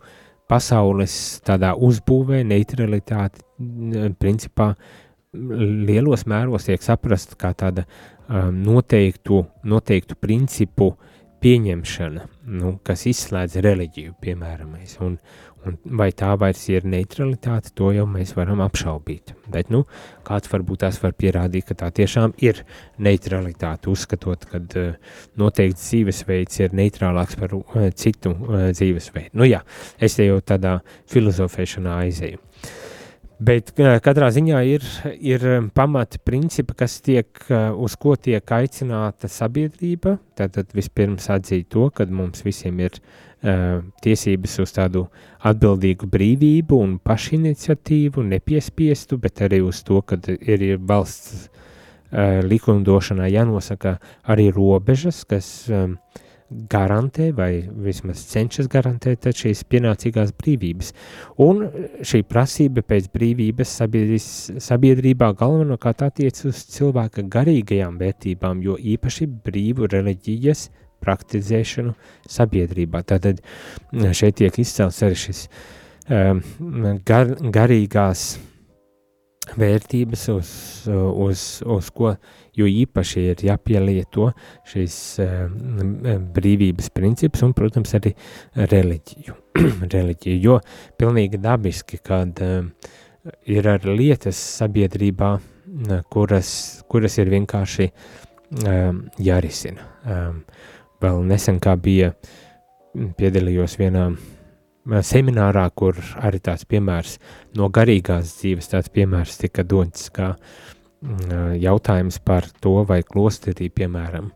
pasaules 0.48 1.16
tādā 1.44 1.74
uzbūvē 1.76 2.40
neutralitāte 2.48 3.44
principā 4.16 4.70
lielos 5.34 6.24
mēros 6.30 6.70
tiek 6.70 6.84
saprast 6.86 7.36
kā 7.42 7.52
tāda 7.58 7.84
um, 8.30 8.62
noteiktu, 8.64 9.42
noteiktu 9.68 10.16
principu 10.24 10.94
pieņemšana, 11.44 12.24
nu, 12.56 12.78
kas 12.88 13.04
izslēdz 13.12 13.60
reliģiju, 13.66 14.16
piemēram. 14.24 14.78
Un, 15.04 15.18
Un 15.63 15.77
vai 16.00 16.10
tā 16.12 16.34
vairs 16.39 16.62
ir 16.72 16.84
neutralitāte, 16.89 17.72
to 17.77 17.93
jau 17.96 18.03
mēs 18.10 18.34
varam 18.36 18.60
apšaubīt. 18.65 19.32
Bet, 19.51 19.70
nu, 19.72 19.84
kāds 20.27 20.51
varbūt 20.51 20.84
tās 20.84 21.00
var 21.00 21.15
pierādīt, 21.15 21.70
ka 21.70 21.77
tā 21.79 21.91
tiešām 21.96 22.36
ir 22.43 22.63
neutralitāte, 23.03 23.91
uzskatot, 23.93 24.43
ka 24.50 24.60
uh, 24.60 25.17
noteikts 25.39 25.88
dzīvesveids 25.88 26.63
ir 26.65 26.75
neitrālāks 26.75 27.39
par 27.39 27.55
uh, 27.55 27.89
citu 27.96 28.36
uh, 28.36 28.70
dzīvesveidu. 28.75 29.38
Nu 29.39 29.48
jā, 29.48 29.63
es 30.03 30.20
te 30.20 30.27
jau 30.27 30.41
tādā 30.43 30.82
filozofēšanā 31.13 32.00
aizēju. 32.08 32.43
Bet 33.43 33.74
katrā 33.75 34.29
ziņā 34.32 34.60
ir, 34.72 34.84
ir 35.20 35.43
pamata 35.75 36.20
principi, 36.24 36.75
kas 36.79 37.00
tiek, 37.03 37.27
uz 37.51 37.96
ko 38.00 38.13
tiek 38.15 38.53
aicināta 38.55 39.27
sabiedrība. 39.27 40.13
Tātad 40.39 40.72
vispirms 40.72 41.27
atzīt 41.34 41.67
to, 41.74 41.89
ka 41.91 42.05
mums 42.08 42.46
visiem 42.46 42.79
ir 42.86 42.96
uh, 43.01 43.33
Eh, 43.33 43.33
tiesības 43.44 44.60
uz 44.64 44.72
tādu 44.72 45.08
atbildīgu 45.44 46.08
brīvību 46.08 46.80
un 46.80 46.98
pašiniciatīvu, 47.04 48.24
nepiespiestu, 48.32 49.20
bet 49.20 49.44
arī 49.44 49.60
uz 49.66 49.84
to, 49.84 50.00
ka 50.02 50.18
ir 50.40 50.78
valsts 50.80 51.50
uh, 51.50 52.40
likumdošanā 52.48 53.28
jānosaka 53.34 53.98
arī 54.32 54.48
robežas, 54.56 55.26
kas 55.28 55.50
um, 55.68 55.98
garantē 56.70 57.32
vai 57.36 57.66
vismaz 57.84 58.22
cenšas 58.30 58.70
garantēt 58.72 59.26
šīs 59.36 59.64
pienācīgās 59.68 60.32
brīvības. 60.38 60.94
Un 61.44 61.66
šī 62.06 62.22
prasība 62.30 62.84
pēc 62.86 63.10
brīvības 63.16 63.74
sabiedrībā 64.64 65.34
galvenokārt 65.40 66.06
attiec 66.08 66.40
uz 66.48 66.64
cilvēka 66.78 67.26
garīgajām 67.34 67.98
vērtībām, 68.00 68.64
jo 68.64 68.78
īpaši 68.78 69.28
brīvu 69.44 69.90
reliģijas 69.92 70.68
uh, 70.70 70.83
praktizēšanu 71.03 71.93
sabiedrībā. 72.29 73.03
Tātad 73.07 73.43
šeit 74.15 74.39
tiek 74.41 74.60
izcelts 74.63 75.03
arī 75.05 75.19
šis 75.25 75.45
um, 76.10 76.41
gar, 77.05 77.36
garīgās 77.53 78.33
vērtības, 79.60 80.24
uz, 80.31 80.50
uz, 80.88 81.41
uz 81.67 81.89
ko 81.91 82.13
jo 82.55 82.67
īpaši 82.69 83.24
ir 83.33 83.45
jāpielieto 83.50 84.29
šīs 84.69 84.98
um, 85.24 85.93
brīvības 86.36 86.89
princips 86.95 87.43
un, 87.43 87.55
protams, 87.57 87.93
arī 88.00 88.13
reliģiju. 88.55 89.36
reliģiju 89.95 90.39
jo 90.41 90.60
pilnīgi 91.00 91.41
dabiski, 91.43 92.00
kad 92.03 92.39
um, 92.45 92.72
ir 93.48 93.67
ar 93.67 93.86
lietas 93.88 94.39
sabiedrībā, 94.60 95.36
kuras, 96.12 96.50
kuras 96.91 97.17
ir 97.17 97.31
vienkārši 97.33 97.89
jārisina. 99.24 99.88
Vēl 101.03 101.24
nesen 101.27 101.60
kā 101.63 101.75
bija 101.75 102.13
piedalījos 103.17 103.75
vienā 103.79 104.07
seminārā, 105.03 105.65
kur 105.75 105.98
arī 106.19 106.39
tāds 106.43 106.67
piemērs 106.69 107.17
no 107.57 107.69
garīgās 107.74 108.38
dzīves 108.39 108.72
tāds 108.72 108.91
piemērs 108.93 109.39
tika 109.41 109.63
dots, 109.67 110.10
kā 110.13 110.33
jautājums 111.60 112.19
par 112.24 112.48
to, 112.63 112.83
vai 112.88 113.01
klosterī, 113.03 113.69
piemēram, 113.74 114.31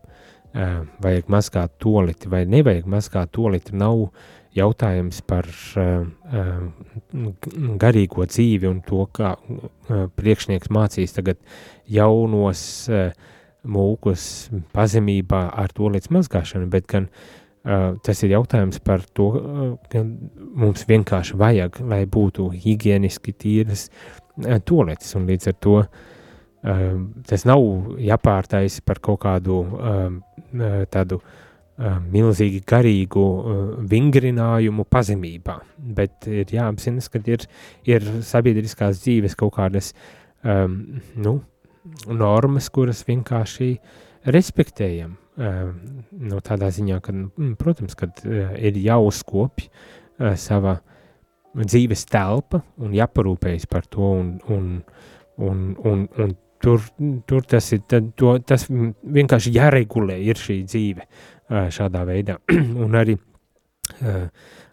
vajag 1.04 1.30
mazgāt 1.32 1.78
toliti 1.80 2.28
vai 2.28 2.44
nevajag 2.48 2.88
mazgāt 2.88 3.32
toliti, 3.32 3.76
nav 3.76 4.08
jautājums 4.56 5.20
par 5.28 5.48
garīgo 7.84 8.26
dzīvi 8.26 8.68
un 8.68 8.80
to, 8.84 9.04
kā 9.12 9.36
priekšnieks 10.18 10.72
mācīs 10.74 11.14
tagad 11.16 11.40
jaunos 11.88 12.64
mūkus 13.66 14.22
pazemībā 14.76 15.48
ar 15.58 15.72
tolīdz 15.74 16.12
mazgāšanu, 16.14 16.68
bet 16.70 16.86
gan 16.90 17.08
uh, 17.08 17.48
Uh, 17.68 17.98
tas 18.00 18.20
ir 18.22 18.30
jautājums 18.32 18.78
par 18.80 19.02
to, 19.12 19.24
uh, 19.34 19.64
ka 19.90 20.00
mums 20.00 20.86
vienkārši 20.88 21.34
vajag, 21.36 21.80
lai 21.90 22.04
būtu 22.08 22.46
higieniski 22.54 23.34
tīras 23.34 23.88
uh, 23.90 24.60
toaletes, 24.64 25.10
un 25.18 25.26
līdz 25.28 25.50
ar 25.52 25.58
to 25.66 25.80
tas 27.28 27.44
nav 27.46 27.62
jāpārtais 28.02 28.80
par 28.82 28.98
kaut 28.98 29.20
kādu 29.22 29.60
tādu 30.90 31.20
milzīgi 32.10 32.64
garīgu 32.66 33.22
vingrinājumu 33.88 34.82
pazemībā, 34.90 35.54
bet 35.78 36.26
ir 36.26 36.50
jāapzinas, 36.50 37.06
ka 37.14 37.22
ir, 37.30 37.46
ir 37.86 38.08
sabiedriskās 38.26 38.98
dzīves 39.04 39.38
kaut 39.38 39.54
kādas 39.60 39.92
um, 40.42 40.98
nu, 41.14 41.36
normas, 42.10 42.68
kuras 42.72 43.04
vienkārši 43.08 43.72
respektējam, 44.28 45.16
nu, 45.38 46.40
tādā 46.44 46.68
ziņā, 46.74 46.98
ka, 47.04 47.14
mm, 47.14 47.54
protams, 47.60 47.94
kad 47.98 48.22
ir 48.26 48.78
jāuzkopj 48.82 49.68
sava 50.40 50.78
dzīves 51.58 52.04
telpa 52.10 52.62
un 52.82 52.94
jāparūpējas 52.96 53.68
par 53.70 53.86
to, 53.86 54.10
un, 54.18 54.34
un, 54.50 54.68
un, 55.38 55.64
un, 55.86 56.04
un 56.18 56.34
tur, 56.62 56.82
tur 57.26 57.46
tas 57.48 57.72
ir, 57.74 57.84
to, 58.18 58.34
tas 58.46 58.66
vienkārši 58.68 59.54
jāregulē 59.54 60.18
ir 60.26 60.38
šī 60.38 60.60
dzīve 60.66 61.06
šādā 61.74 62.04
veidā, 62.08 62.38
un 62.84 62.98
arī 62.98 63.16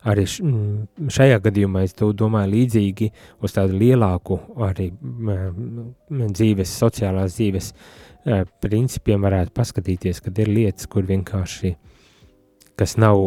arī 0.06 0.26
šajā 0.30 1.40
gadījumā 1.44 1.86
es 1.86 1.96
domāju 1.98 2.52
līdzīgi 2.54 3.12
uz 3.42 3.56
tādu 3.56 3.80
lielāku 3.82 4.40
arī 4.68 4.92
dzīves, 6.10 6.76
sociālās 6.80 7.40
dzīves 7.40 7.72
uh, 7.74 8.04
principiem 8.62 9.26
varētu 9.26 9.54
paskatīties, 9.56 10.22
kad 10.26 10.40
ir 10.42 10.50
lietas, 10.50 10.88
kur 10.90 11.06
vienkārši, 11.06 11.76
kas 12.80 12.98
nav, 12.98 13.22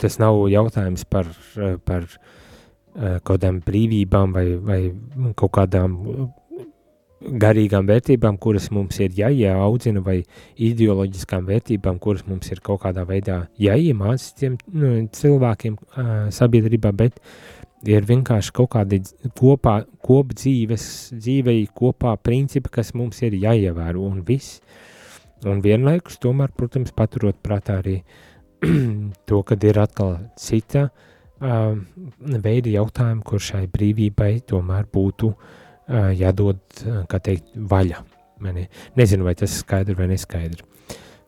tas 0.00 0.18
nav 0.22 0.46
jautājums 0.50 1.04
par, 1.04 1.28
par 1.84 2.06
kaut 2.90 3.26
kādām 3.28 3.60
brīvībām 3.66 4.32
vai, 4.34 4.46
vai 4.56 4.80
kaut 5.38 5.52
kādām 5.58 5.98
garīgām 7.20 7.88
vērtībām, 7.88 8.38
kuras 8.40 8.70
mums 8.72 8.96
ir 9.04 9.12
jāieaudzina, 9.18 10.00
vai 10.04 10.22
ideoloģiskām 10.56 11.46
vērtībām, 11.50 11.98
kuras 12.00 12.24
mums 12.28 12.48
ir 12.50 12.62
kaut 12.64 12.82
kādā 12.86 13.04
veidā 13.08 13.42
jāiemāc 13.60 14.24
tiem 14.40 14.56
nu, 14.72 14.94
cilvēkiem 15.12 15.76
sabiedrībā, 16.32 16.94
bet 16.96 17.20
uh, 17.20 17.60
ir 17.88 18.04
vienkārši 18.08 18.52
kaut 18.54 18.72
kādi 18.74 19.00
kopā, 19.38 19.80
kop 20.04 20.34
dzīves, 20.36 20.84
dzīvei 21.16 21.68
kopā 21.76 22.16
principi, 22.22 22.72
kas 22.72 22.92
mums 22.94 23.22
ir 23.24 23.36
jāievēro 23.40 24.04
un 24.04 24.20
viss. 24.26 24.60
Un 25.48 25.62
vienlaikus 25.64 26.18
tomēr, 26.20 26.52
protams, 26.52 26.92
paturot 26.92 27.38
prātā 27.40 27.78
arī 27.80 28.00
to, 29.28 29.40
kad 29.48 29.64
ir 29.64 29.80
atkal 29.80 30.18
cita 30.36 30.90
uh, 30.90 31.72
veida 32.20 32.74
jautājumi, 32.74 33.24
kur 33.24 33.40
šai 33.40 33.64
brīvībai 33.72 34.34
tomēr 34.50 34.84
būtu 34.92 35.32
uh, 35.32 35.56
jādod, 36.16 36.62
kā 37.10 37.20
teikt, 37.22 37.52
vaļa. 37.54 38.04
Mani. 38.40 38.68
Nezinu, 38.96 39.26
vai 39.26 39.34
tas 39.36 39.52
ir 39.52 39.60
skaidri 39.60 39.94
vai 39.98 40.06
neskaidri. 40.08 40.64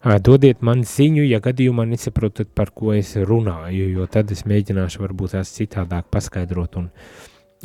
Dodiet 0.03 0.63
man 0.67 0.81
ziņu, 0.89 1.23
ja 1.29 1.39
gadījumā 1.43 1.85
nesaprotat, 1.87 2.49
par 2.57 2.73
ko 2.75 2.91
es 2.97 3.13
runāju, 3.15 3.85
jo 3.93 4.07
tad 4.11 4.33
es 4.35 4.43
mēģināšu 4.51 5.05
varbūt 5.05 5.37
tās 5.37 5.53
citādāk 5.55 6.09
paskaidrot 6.11 6.79
un, 6.81 6.89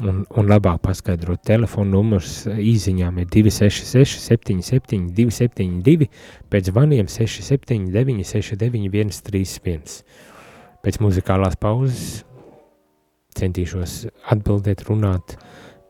un, 0.03 0.19
un 0.27 0.51
labāk 0.51 0.83
paskaidrot. 0.83 1.41
Telefona 1.47 1.95
numurs 1.95 2.43
īziņām 2.45 3.23
ir 3.23 3.31
266 3.33 4.21
77 4.27 5.09
272, 5.17 6.11
pēc 6.51 6.69
zvaniem 6.69 7.09
679 7.09 8.27
691 8.35 9.23
31. 9.31 9.97
Pēc 10.85 11.01
muzikālās 11.01 11.57
pauzes 11.57 12.21
centīšos 13.37 14.03
atbildēt, 14.29 14.85
runāt 14.91 15.39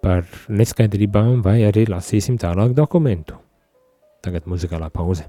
par 0.07 0.23
neskaidrībām 0.47 1.41
vai 1.43 1.59
arī 1.67 1.83
lasīsim 1.91 2.37
tālāk 2.39 2.71
dokumentu. 2.77 3.35
Tagad 4.23 4.47
muzikālā 4.47 4.87
pauze. 4.93 5.27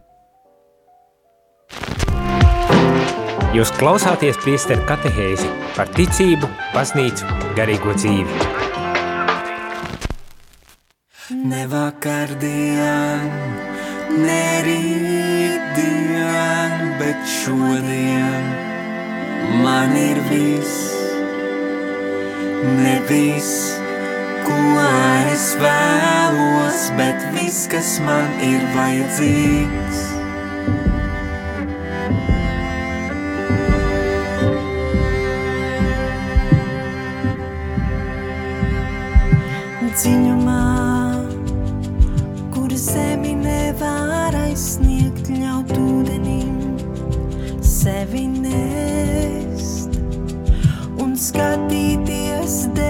Jūs 3.57 3.73
klausāties 3.79 4.37
priesteru 4.43 4.85
katehēzi 4.87 5.49
par 5.75 5.89
ticību, 5.97 6.47
baznīcu, 6.75 7.25
garīgo 7.57 7.95
dzīvi. 7.97 8.33
Ne 11.49 11.65
vakardien, 11.73 13.27
ne 14.21 14.45
rītdien, 14.69 16.13
bet 17.01 17.19
šodien 17.41 18.47
man 19.65 19.97
ir 19.97 20.23
viss, 20.31 20.93
ne 22.79 22.97
viss, 23.11 23.78
ko 24.49 24.61
es 25.33 25.51
vēlos, 25.61 26.89
bet 26.99 27.29
viss, 27.37 27.67
kas 27.71 27.99
man 28.05 28.41
ir 28.45 28.65
vajadzīgs. 28.77 30.07
dziļumā, 39.99 40.65
kur 42.55 42.71
zemi 42.79 43.33
nevar 43.35 44.37
aizsniegt, 44.45 45.27
ļaut 45.41 45.73
ūdenim 45.75 46.77
sevi 47.67 48.29
nest 48.31 49.99
un 51.03 51.17
skatīties 51.19 52.61
debesīs 52.69 52.88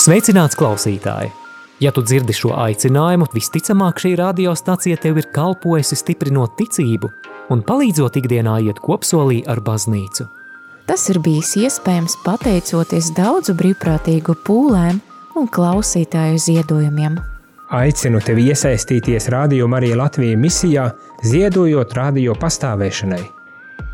Sveicināts 0.00 0.56
klausītāji! 0.56 1.28
Ja 1.84 1.90
tu 1.92 2.00
dzirdi 2.00 2.32
šo 2.32 2.54
aicinājumu, 2.56 3.26
visticamāk 3.36 3.98
šī 4.00 4.14
radiostacija 4.16 4.96
tev 4.96 5.18
ir 5.20 5.26
kalpojusi 5.34 5.98
stiprinot 5.98 6.54
ticību 6.56 7.10
un 7.52 7.60
palīdzot 7.68 8.16
ikdienā 8.16 8.54
iet 8.64 8.80
kopsolī 8.80 9.42
ar 9.44 9.60
baznīcu. 9.66 10.24
Tas 10.88 11.04
ir 11.12 11.20
bijis 11.20 11.52
iespējams 11.60 12.16
pateicoties 12.24 13.10
daudzu 13.18 13.52
brīvprātīgu 13.58 14.38
pūlēm 14.46 15.02
un 15.36 15.50
klausītāju 15.52 16.40
ziedojumiem. 16.46 17.18
Aicinu 17.76 18.22
tevi 18.24 18.48
iesaistīties 18.54 19.28
Radio 19.34 19.68
Marija 19.68 20.00
Latvijas 20.00 20.40
misijā, 20.40 20.86
ziedojot 21.28 21.92
radio 21.98 22.38
pastāvēšanai. 22.40 23.39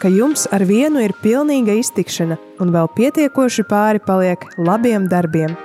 ka 0.00 0.08
jums 0.12 0.44
ar 0.52 0.64
vienu 0.68 1.00
ir 1.00 1.14
pilnīga 1.22 1.76
iztikšana 1.80 2.36
un 2.60 2.72
vēl 2.74 2.90
pietiekoši 2.96 3.64
pāri 3.70 4.02
paliek 4.04 4.42
labiem 4.60 5.08
darbiem. 5.08 5.56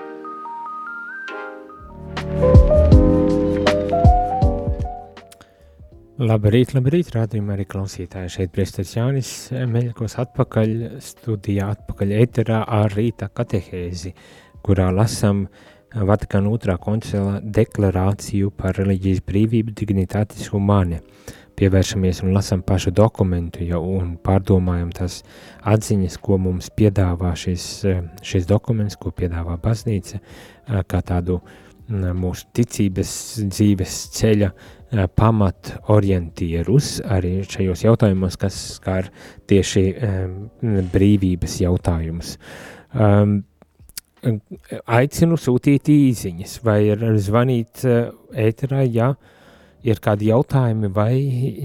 Labrīt, 6.22 6.76
labrīt, 6.78 7.10
rādījumā 7.16 7.56
arī 7.56 7.66
klausītāji. 7.66 8.30
Šeit 8.30 8.52
priesteris 8.54 8.94
Jānis 8.94 9.32
Meļkos 9.52 10.20
atpakaļ 10.22 10.74
studijā, 11.02 11.72
atpakaļ 11.74 12.14
eterā 12.20 12.62
ar 12.70 12.94
rīta 12.94 13.32
katehēzi, 13.34 14.14
kurā 14.62 14.92
lasam 14.94 15.48
Vatikāna 15.92 16.54
otrā 16.54 16.78
koncila 16.80 17.42
deklarāciju 17.44 18.54
par 18.56 18.78
reliģijas 18.80 19.26
brīvību 19.28 19.74
dignitātis 19.76 20.48
humāne. 20.54 21.02
Pievēršamies 21.60 22.22
un 22.26 22.34
lasam 22.36 22.62
pašu 22.66 22.94
dokumentu 22.96 23.66
jau 23.68 23.82
un 23.98 24.16
pārdomājam 24.24 24.92
tās 24.96 25.22
atziņas, 25.68 26.18
ko 26.24 26.40
mums 26.42 26.72
piedāvā 26.78 27.34
šis, 27.38 27.66
šis 28.26 28.48
dokuments, 28.50 28.98
ko 28.98 29.12
piedāvā 29.16 29.58
baznīca, 29.62 30.22
kā 30.90 31.02
tādu 31.06 31.42
mūsu 31.92 32.48
ticības 32.56 33.12
dzīves 33.52 33.98
ceļa 34.16 34.52
pamat 35.16 35.74
orientierus 35.92 36.98
arī 37.08 37.42
šajos 37.48 37.86
jautājumos, 37.86 38.38
kas 38.40 38.58
skar 38.78 39.12
tieši 39.52 39.86
brīvības 40.92 41.62
jautājumus. 41.64 42.36
Um, 42.92 43.42
aicinu 44.86 45.38
sūtīt 45.40 45.90
īziņas 45.90 46.58
vai 46.66 46.80
zvanīt 47.24 47.86
ēterā, 47.86 48.84
ja 48.92 49.14
ir 49.88 50.02
kādi 50.04 50.30
jautājumi 50.30 50.92
vai 50.94 51.14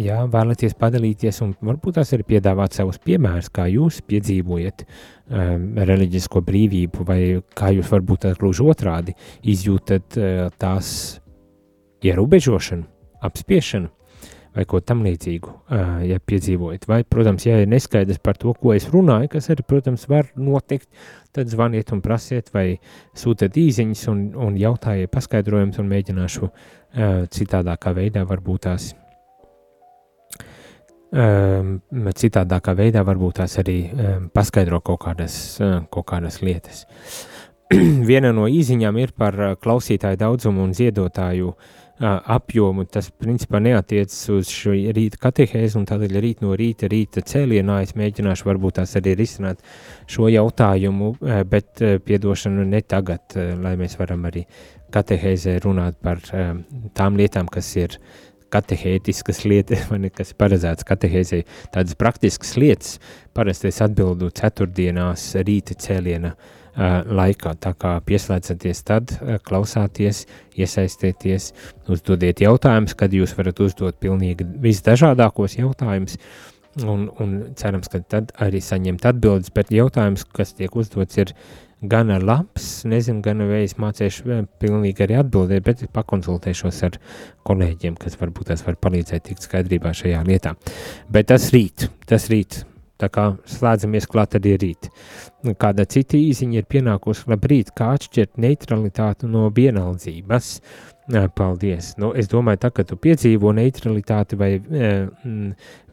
ja 0.06 0.22
vēlaties 0.30 0.76
padalīties 0.78 1.42
un 1.44 1.54
varbūt 1.64 1.98
tās 1.98 2.12
arī 2.16 2.26
piedāvāt 2.34 2.76
savus 2.76 3.00
piemērus, 3.04 3.50
kā 3.52 3.68
jūs 3.72 4.00
piedzīvojat 4.08 4.86
um, 4.86 5.68
reliģisko 5.76 6.42
brīvību 6.46 7.06
vai 7.08 7.20
kā 7.56 7.72
jūs 7.76 7.92
varbūt 7.92 8.24
tā 8.26 8.34
gluži 8.38 8.66
otrādi 8.66 9.16
izjūtat 9.42 10.20
uh, 10.20 10.46
tās 10.60 10.88
ierobežošanu 12.06 12.88
apspiešanu 13.26 13.95
vai 14.56 14.64
ko 14.68 14.80
tam 14.80 15.02
līdzīgu, 15.04 15.52
ja 16.08 16.16
piedzīvojat. 16.24 16.86
Vai, 16.88 17.02
protams, 17.04 17.44
ja 17.44 17.58
ir 17.60 17.68
neskaidrs 17.68 18.22
par 18.24 18.38
to, 18.40 18.54
ko 18.56 18.72
es 18.72 18.88
runāju, 18.92 19.28
kas 19.36 19.50
arī, 19.52 19.66
protams, 19.68 20.06
var 20.08 20.30
notikt, 20.40 20.88
tad 21.36 21.52
zvaniet 21.52 21.92
un 21.92 22.00
prasiet 22.04 22.48
vai 22.54 22.78
sūtiet 23.16 23.58
īziņas 23.60 24.06
un, 24.12 24.22
un 24.46 24.56
jautājiet 24.56 25.12
paskaidrojumus 25.12 25.82
un 25.82 25.90
mēģināšu 25.92 26.48
citādākā 27.36 27.92
veidā 27.96 28.24
varbūt 28.24 28.68
tās 28.70 28.94
citādākā 31.16 32.74
veidā 32.76 33.00
varbūt 33.06 33.38
tās 33.38 33.54
arī 33.62 33.76
um, 33.88 34.26
paskaidro 34.34 34.80
kaut 34.84 34.98
kādas, 35.04 35.36
uh, 35.62 35.78
kaut 35.88 36.04
kādas 36.10 36.40
lietas. 36.42 36.82
Viena 38.10 38.32
no 38.34 38.48
īziņām 38.50 38.98
ir 39.00 39.14
par 39.16 39.38
klausītāju 39.62 40.18
daudzumu 40.20 40.64
un 40.66 40.74
ziedotāju 40.76 41.52
uh, 41.52 41.85
apjomu, 42.04 42.84
tas 42.92 43.08
principā 43.10 43.60
neatiecas 43.62 44.18
uz 44.34 44.50
šo 44.52 44.74
rīta 44.96 45.20
katehēzi, 45.22 45.78
un 45.80 45.86
tādēļ 45.88 46.18
rīt 46.20 46.42
no 46.44 46.52
rīta, 46.58 46.90
rīta 46.92 47.22
cēlienā 47.24 47.80
es 47.86 47.94
mēģināšu 47.96 48.48
varbūt 48.48 48.78
tās 48.80 48.96
arī 49.00 49.14
risināt 49.16 49.62
šo 50.10 50.28
jautājumu, 50.28 51.14
bet 51.48 51.80
piedošanu 52.04 52.66
ne 52.68 52.82
tagad, 52.84 53.36
lai 53.62 53.76
mēs 53.80 53.96
varam 54.00 54.28
arī 54.28 54.44
katehēzē 54.92 55.56
runāt 55.64 55.96
par 56.04 56.20
tām 56.96 57.16
lietām, 57.16 57.48
kas 57.48 57.72
ir 57.80 57.96
katehētiskas 58.52 59.42
lietas, 59.48 59.86
vai 59.90 60.02
ne, 60.04 60.12
kas 60.12 60.34
ir 60.34 60.40
paredzētas 60.42 60.86
katehēzē, 60.86 61.42
tādas 61.74 61.96
praktiskas 61.98 62.54
lietas, 62.60 63.00
parasti 63.34 63.72
es 63.72 63.80
atbildu 63.84 64.28
ceturtdienās 64.36 65.32
rīta 65.48 65.74
cēliena 65.80 66.36
uh, 66.36 66.52
laikā. 66.76 67.54
Tā 67.60 67.72
kā 67.78 67.96
pieslēdzaties, 68.06 68.82
tad 68.86 69.14
klausāties, 69.48 70.24
iesaistieties, 70.56 71.52
uzdodiet 71.92 72.42
jautājumus, 72.44 72.96
kad 72.98 73.14
jūs 73.16 73.36
varat 73.38 73.60
uzdot 73.64 73.98
pilnīgi 74.02 74.46
visdažādākos 74.64 75.58
jautājumus. 75.60 76.18
Un, 76.84 77.06
un 77.24 77.38
cerams, 77.56 77.88
ka 77.88 78.02
tad 78.04 78.34
arī 78.42 78.60
saņemt 78.60 79.06
atbildes, 79.08 79.48
bet 79.56 79.72
jautājums, 79.72 80.26
kas 80.28 80.52
tiek 80.58 80.74
uzdots, 80.76 81.16
ir 81.16 81.32
gana 81.80 82.18
labs. 82.20 82.84
Nezinu, 82.88 83.22
gan 83.24 83.40
vai 83.48 83.62
es 83.64 83.78
mācīšu 83.80 84.44
pilnīgi 84.60 85.06
arī 85.06 85.16
atbildēt, 85.22 85.64
bet 85.64 85.84
pakonsultēšos 85.96 86.82
ar 86.90 87.00
kolēģiem, 87.48 87.96
kas 88.00 88.20
varbūt 88.20 88.52
tas 88.52 88.64
var 88.66 88.76
palīdzēt 88.80 89.28
tikt 89.30 89.48
skaidrībā 89.48 89.96
šajā 89.96 90.22
lietā. 90.28 90.52
Bet 91.08 91.32
tas 91.32 91.48
rīt, 91.56 91.88
tas 92.08 92.28
rīt 92.32 92.64
Tā 93.00 93.10
kā 93.12 93.28
slēdzamies 93.50 94.08
klāt 94.08 94.38
arī 94.38 94.56
rīt. 94.62 94.90
Kāda 95.60 95.84
cita 95.84 96.16
īziņa 96.16 96.62
ir 96.62 96.68
pienākusi, 96.70 97.26
labrīt, 97.28 97.74
kā 97.76 97.92
atšķirt 97.96 98.40
neutralitāti 98.40 99.28
no 99.30 99.50
vienaldzības. 99.52 100.54
Paldies. 101.06 101.92
Nu, 102.02 102.08
es 102.18 102.26
domāju, 102.26 102.58
tā, 102.64 102.72
ka 102.74 102.82
tu 102.82 102.96
piedzīvo 102.98 103.52
neutralitāti 103.54 104.34
vai 104.40 104.48
e, 104.58 104.88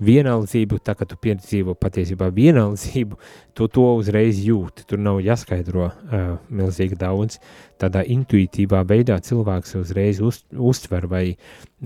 vienaldzību, 0.01 0.79
tā, 0.81 0.95
ka 0.97 1.05
tu 1.05 1.19
piedzīvo 1.21 1.75
patiesībā 1.77 2.31
vienaldzību, 2.33 3.19
tu 3.53 3.69
to 3.69 3.85
uzreiz 3.99 4.41
jūti. 4.41 4.87
Tur 4.89 5.03
nav 5.05 5.21
jāskaidro 5.21 5.91
e, 5.91 6.23
milzīgi 6.49 6.97
daudz. 6.97 7.37
Tādā 7.77 8.01
intuitīvā 8.09 8.81
veidā 8.89 9.19
cilvēks 9.21 9.77
uzreiz 9.83 10.23
uz, 10.25 10.41
uztver, 10.57 11.05
vai 11.05 11.25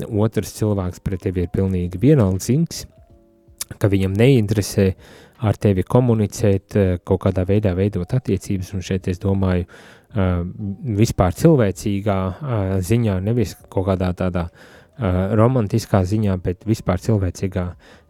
otrs 0.08 0.56
cilvēks 0.62 1.04
pret 1.04 1.28
tevi 1.28 1.44
ir 1.44 1.52
pilnīgi 1.52 2.00
vienaldzīgs 2.00 2.86
ka 3.80 3.90
viņam 3.92 4.16
neinteresē 4.18 4.88
ar 5.48 5.58
tevi 5.62 5.84
komunicēt, 5.86 6.76
eh, 6.76 6.98
kaut 7.04 7.22
kādā 7.26 7.46
veidā 7.46 7.76
veidot 7.78 8.14
attiecības, 8.14 8.74
un 8.74 8.82
šeit 8.82 9.08
es 9.08 9.20
domāju 9.20 9.68
uh, 9.68 10.42
vispār 10.98 11.36
cilvēcīgā 11.36 12.18
uh, 12.28 12.74
ziņā, 12.82 13.20
nevis 13.22 13.56
kaut 13.70 13.90
kādā 13.92 14.14
tādā 14.18 14.48
romantiskā 14.98 16.00
ziņā, 16.10 16.40
bet 16.42 16.64
vispār 16.66 16.98
cilvēcīgā 16.98 17.66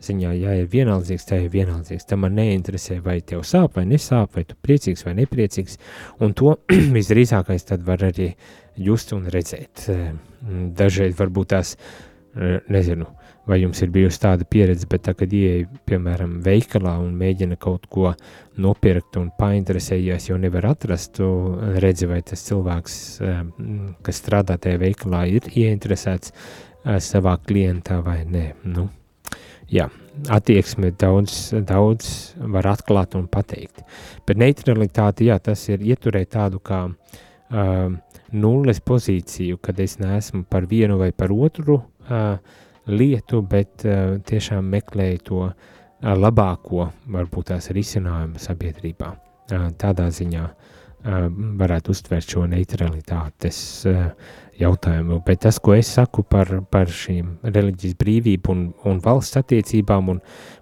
ziņā, 0.08 0.30
ja 0.40 0.54
ir 0.56 0.70
vienaldzīgs, 0.72 1.26
tad 1.28 1.44
ir 1.44 1.50
vienaldzīgs. 1.52 2.08
Tam 2.08 2.22
man 2.24 2.38
neinteresē, 2.40 3.02
vai 3.04 3.20
tev 3.20 3.44
sāp 3.44 3.76
vai 3.76 3.84
nesāp, 3.90 4.38
vai 4.38 4.46
tu 4.48 4.56
priecīgs 4.56 5.04
vai 5.04 5.18
nepriecīgs, 5.18 5.76
un 6.24 6.32
to 6.32 6.56
visdrīzākais 6.96 7.68
tad 7.68 7.84
var 7.84 8.08
arī 8.08 8.30
just 8.80 9.12
un 9.12 9.28
redzēt. 9.34 9.90
Dažreiz 10.80 11.18
varbūt 11.20 11.52
tās, 11.58 11.76
nezinu, 12.72 13.10
vai 13.48 13.62
jums 13.62 13.82
ir 13.84 13.92
bijusi 13.94 14.22
tāda 14.24 14.46
pieredze, 14.50 14.88
bet 14.90 15.06
tā, 15.08 15.14
kad 15.18 15.32
ieeja, 15.34 15.68
piemēram, 15.88 16.38
veikalā 16.46 16.98
un 17.04 17.14
mēģina 17.18 17.58
kaut 17.62 17.88
ko 17.92 18.12
nopirkt 18.60 19.18
un 19.20 19.30
painteresējies, 19.40 20.30
jo 20.30 20.40
nevar 20.42 20.70
atrast, 20.74 21.16
tu 21.20 21.30
redzi, 21.82 22.10
vai 22.10 22.22
tas 22.26 22.44
cilvēks, 22.48 22.98
eh, 23.24 23.42
kas 24.06 24.22
strādā 24.24 24.58
tajā 24.62 24.82
veikalā, 24.84 25.26
ir 25.32 25.48
ieinteresēts 25.54 26.34
eh, 26.34 27.00
savā 27.04 27.38
klientā 27.48 28.02
vai 28.04 28.24
nē. 28.28 28.48
Nu, 28.68 28.90
jā, 29.72 29.88
attieksme 30.34 30.92
daudz, 31.00 31.54
daudz 31.68 32.34
var 32.38 32.72
atklāt 32.74 33.16
un 33.20 33.28
pateikt. 33.32 33.84
Bet 34.28 34.40
neutralitāte, 34.42 35.28
jā, 35.28 35.40
tas 35.44 35.68
ir 35.70 35.84
ieturēt 35.86 36.34
tādu 36.36 36.60
kā 36.64 36.88
uh, 36.88 37.90
nulles 38.32 38.82
pozīciju, 38.84 39.60
kad 39.64 39.80
es 39.80 39.98
neesmu 40.02 40.46
par 40.50 40.68
vienu 40.70 40.98
vai 41.00 41.12
par 41.16 41.32
otru 41.36 41.80
uh, 41.82 42.40
lietu, 42.88 43.42
bet 43.42 43.86
uh, 43.86 44.18
tiešām 44.28 44.72
meklēju 44.74 45.24
to 45.30 45.44
uh, 45.48 45.54
labāko, 46.18 46.90
varbūt 47.14 47.52
tās 47.54 47.72
risinājumu 47.76 48.42
sabiedrībā. 48.42 49.14
Uh, 49.52 49.70
tādā 49.80 50.10
ziņā 50.14 50.48
varētu 51.08 51.94
uztvert 51.94 52.26
šo 52.28 52.42
neutralitātes 52.50 53.60
jautājumu. 54.60 55.20
Bet 55.24 55.44
tas, 55.46 55.60
ko 55.64 55.76
es 55.78 55.92
saku 55.94 56.24
par, 56.28 56.50
par 56.74 56.90
šīm 56.92 57.38
reliģijas 57.46 57.96
brīvību 58.02 58.52
un, 58.52 58.64
un 58.90 59.00
valsts 59.06 59.40
attiecībām 59.40 60.10
un 60.16 60.20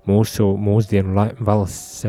mūsu 0.10 0.52
mūsdienu 0.62 1.30
valsts 1.40 2.06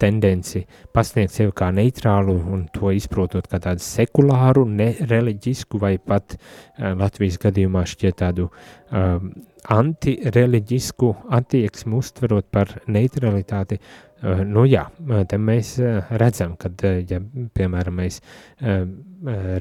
tendenci 0.00 0.62
pasniegt 0.94 1.34
sevi 1.34 1.52
kā 1.56 1.70
neitrālu 1.74 2.36
un 2.54 2.66
to 2.72 2.92
izprotot 2.94 3.48
kā 3.50 3.60
tādu 3.62 3.84
sekulāru, 3.84 4.64
nereliģisku 4.68 5.80
vai 5.82 5.96
pat 5.98 6.36
uh, 6.36 6.94
Latvijas 6.98 7.38
gadījumā 7.42 7.84
šķiet 7.88 8.18
tādu 8.22 8.48
um, 8.48 9.30
antireliģisku 9.76 11.12
attieksmi 11.36 11.96
uztverot 11.98 12.50
par 12.54 12.74
neutralitāti, 12.86 13.80
uh, 13.80 14.42
nu 14.46 14.66
jā, 14.70 14.86
te 15.28 15.38
mēs 15.42 15.76
redzam, 16.22 16.56
uh, 16.56 16.98
ja, 17.08 17.22
piemēram, 17.56 18.02
mēs 18.02 18.20
uh, 18.20 18.84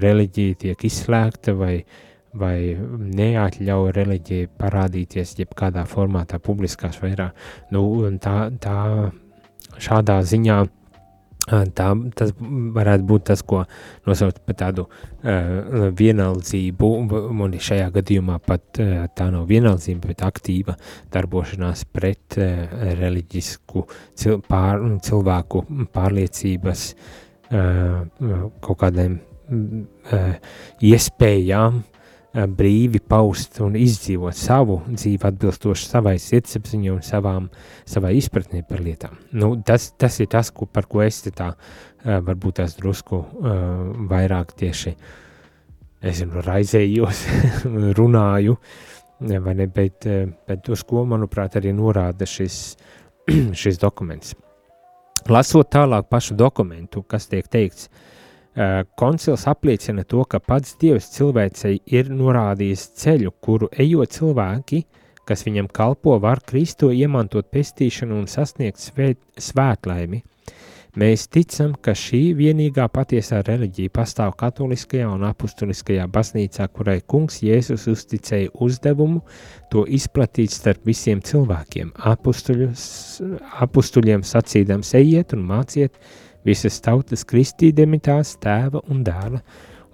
reliģija 0.03 0.65
tiek 0.65 0.91
izslēgta 0.91 1.55
vai 1.57 1.77
vai 2.35 2.75
neatļauj 3.15 3.91
reliģijai 3.95 4.49
parādīties 4.59 5.37
jebkādā 5.39 5.85
formātā 5.87 6.39
publiskā 6.43 6.91
sfērā, 6.91 7.29
nu, 7.71 7.85
tā, 8.19 8.35
tā 8.59 8.79
šādā 9.81 10.21
ziņā 10.25 10.63
tā, 11.45 11.89
tas 12.17 12.33
varētu 12.75 13.05
būt 13.05 13.25
tas, 13.29 13.41
ko 13.45 13.63
nosaukt 14.07 14.41
par 14.45 14.57
tādu 14.59 14.87
uh, 14.87 15.91
vienaldzību, 15.97 16.89
un 17.31 17.57
šajā 17.67 17.91
gadījumā 17.95 18.39
pat 18.45 18.81
uh, 18.81 19.05
tā 19.15 19.29
nav 19.33 19.47
vienaldzība, 19.49 20.11
bet 20.11 20.25
aktīva 20.25 20.77
darbošanās 21.13 21.85
pret 21.93 22.39
uh, 22.39 22.65
reliģisku 22.99 23.85
cil 24.17 24.41
pār, 24.47 24.81
cilvēku 25.05 25.65
pārliecības 25.93 26.87
uh, 26.93 28.05
kaut 28.65 28.81
kādiem 28.81 29.19
uh, 29.19 30.31
iespējām 30.81 31.83
brīvi 32.35 32.99
paust 32.99 33.61
un 33.63 33.77
izdzīvot 33.79 34.35
savu 34.35 34.81
dzīvi 34.89 35.23
atbilstoši 35.29 35.87
savai 35.87 36.15
sirdsapziņai 36.19 36.91
un 36.91 37.03
savām, 37.05 37.49
savai 37.87 38.15
izpratnē 38.19 38.63
par 38.67 38.83
lietām. 38.83 39.15
Nu, 39.31 39.53
tas, 39.65 39.91
tas 39.97 40.19
ir 40.19 40.27
tas, 40.31 40.51
ko, 40.51 40.67
par 40.67 40.89
ko 40.91 41.03
es 41.05 41.21
te 41.23 41.31
tā 41.35 41.53
uh, 41.53 42.17
varbūt 42.25 42.59
tās 42.59 42.75
drusku 42.79 43.21
uh, 43.21 43.53
vairāk 44.11 44.51
tieši, 44.59 44.95
es 46.05 46.19
zinu, 46.19 46.43
raizējos, 46.43 47.23
runāju, 47.99 48.57
vai 49.19 49.53
ne, 49.55 49.69
bet, 49.71 50.05
bet 50.47 50.67
uz 50.69 50.83
ko, 50.83 51.05
manuprāt, 51.07 51.55
arī 51.55 51.71
norāda 51.73 52.27
šis, 52.27 52.75
šis 53.61 53.79
dokuments. 53.79 54.35
Lasot 55.31 55.71
tālāk 55.73 56.11
pašu 56.11 56.35
dokumentu, 56.37 57.01
kas 57.09 57.31
tiek 57.31 57.47
teikts, 57.49 57.87
uh, 57.87 58.03
Eh, 58.03 58.14
koncils 58.95 59.47
apliecina 59.51 60.03
to, 60.07 60.23
ka 60.23 60.39
pats 60.39 60.77
Dievs 60.81 61.09
cilvēcei 61.15 61.79
ir 61.91 62.11
norādījis 62.11 62.87
ceļu, 63.01 63.31
kuru 63.43 63.67
ejot 63.71 64.15
cilvēki, 64.15 64.85
kas 65.25 65.43
viņam 65.47 65.67
kalpo, 65.73 66.19
var 66.21 66.39
Kristo 66.45 66.91
iemantot 66.93 67.49
pestīšanu 67.51 68.15
un 68.21 68.27
sasniegt 68.31 68.79
svēt, 68.79 69.19
svētlaimi. 69.37 70.23
Mēs 70.95 71.27
ticam, 71.27 71.73
ka 71.83 71.91
šī 71.91 72.31
vienīgā 72.37 72.87
patiesā 72.87 73.41
reliģija 73.43 73.91
pastāv 73.91 74.31
katoliskajā 74.39 75.09
un 75.11 75.25
apustuliskajā 75.27 76.05
baznīcā, 76.07 76.69
kurai 76.71 77.01
kungs 77.03 77.43
Jēzus 77.43 77.83
uzticēja 77.91 78.53
uzdevumu 78.63 79.19
to 79.73 79.83
izplatīt 79.83 80.55
starp 80.55 80.87
visiem 80.87 81.19
cilvēkiem, 81.19 81.91
apustuļiem 83.59 84.23
sacīdams 84.23 84.93
ejiet 85.01 85.35
un 85.35 85.43
māciet, 85.49 85.99
visas 86.45 86.79
tautas 86.83 87.25
kristīdami 87.27 87.99
tās 88.05 88.35
tēva 88.41 88.83
un 88.91 89.03
dēla 89.05 89.41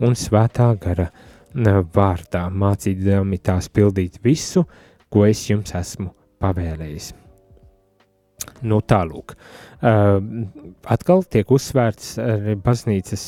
un 0.02 0.18
svētā 0.18 0.72
gara 0.82 1.10
vārdā, 1.54 2.46
mācīdami 2.50 3.40
tās 3.44 3.68
pildīt 3.70 4.20
visu, 4.24 4.66
ko 5.12 5.26
es 5.28 5.44
jums 5.50 5.74
esmu 5.76 6.12
pavēlējis. 6.42 7.12
Nu, 8.66 8.80
tālūk. 8.82 9.36
Atkal 10.90 11.24
tiek 11.30 11.52
uzsvērts 11.52 12.16
baznīcas, 12.64 13.26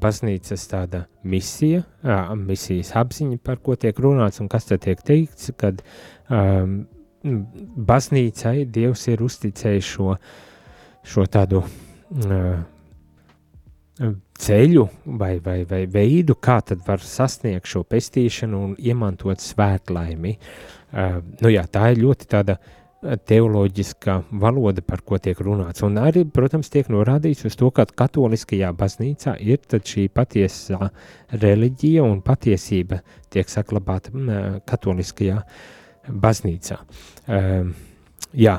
baznīcas 0.00 0.66
tāda 0.68 1.04
misija, 1.22 1.84
misijas 2.36 2.94
apziņa, 3.00 3.38
par 3.44 3.60
ko 3.64 3.76
tiek 3.80 3.96
runāts 4.00 4.42
un 4.42 4.48
kas 4.52 4.68
te 4.68 4.80
tiek 4.80 5.00
teikts, 5.06 5.52
kad 5.60 5.82
baznīcai 7.90 8.64
Dievs 8.72 9.06
ir 9.12 9.22
uzticējis 9.24 9.92
šo, 9.94 10.16
šo 11.04 11.26
tādu 11.32 11.62
ceļu 14.40 14.84
vai, 15.20 15.38
vai, 15.44 15.60
vai 15.68 15.84
veidu, 15.86 16.34
kā 16.40 16.60
tad 16.64 16.82
var 16.86 17.02
sasniegt 17.04 17.68
šo 17.68 17.84
pestīšanu 17.84 18.60
un 18.64 18.74
iemantot 18.80 19.40
svētlaimi. 19.44 20.36
Nu 21.40 21.52
jā, 21.52 21.66
tā 21.70 21.92
ir 21.92 22.00
ļoti 22.02 22.28
tāda 22.30 22.56
teoloģiska 23.00 24.16
valoda, 24.42 24.82
par 24.84 25.00
ko 25.06 25.16
tiek 25.22 25.38
runāts. 25.40 25.80
Un 25.86 25.96
arī, 26.00 26.26
protams, 26.28 26.68
tiek 26.72 26.88
norādīts 26.92 27.46
uz 27.48 27.56
to, 27.56 27.70
ka 27.72 27.86
katoliskajā 27.86 28.72
baznīcā 28.76 29.36
ir 29.40 29.62
šī 29.70 30.08
patiesā 30.12 30.90
reliģija 31.32 32.04
un 32.04 32.20
patiesība 32.24 33.00
tiek 33.32 33.48
saglabāta 33.48 34.12
katoliskajā 34.68 35.40
baznīcā. 36.10 36.76
Jā, 38.36 38.56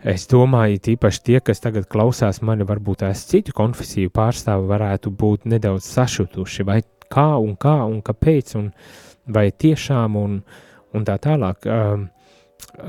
Es 0.00 0.24
domāju, 0.30 0.78
tīpaši 0.80 1.20
tie, 1.26 1.38
kas 1.44 1.60
tagad 1.60 1.84
klausās 1.90 2.38
mani, 2.40 2.64
varbūt 2.64 3.02
tās 3.02 3.26
citu 3.28 3.52
konfesiju 3.56 4.12
pārstāvi, 4.16 4.64
varētu 4.70 5.12
būt 5.12 5.44
nedaudz 5.52 5.84
sašutuši, 5.92 6.64
vai 6.64 6.78
kā 7.12 7.34
un 7.36 7.52
kā 7.60 7.82
un 7.84 7.98
kāpēc, 8.04 8.54
un 8.56 8.70
vai 9.28 9.50
tiešām 9.52 10.16
un, 10.16 10.38
un 10.96 11.04
tā 11.04 11.18
tālāk. 11.20 11.68
Um, 11.68 12.06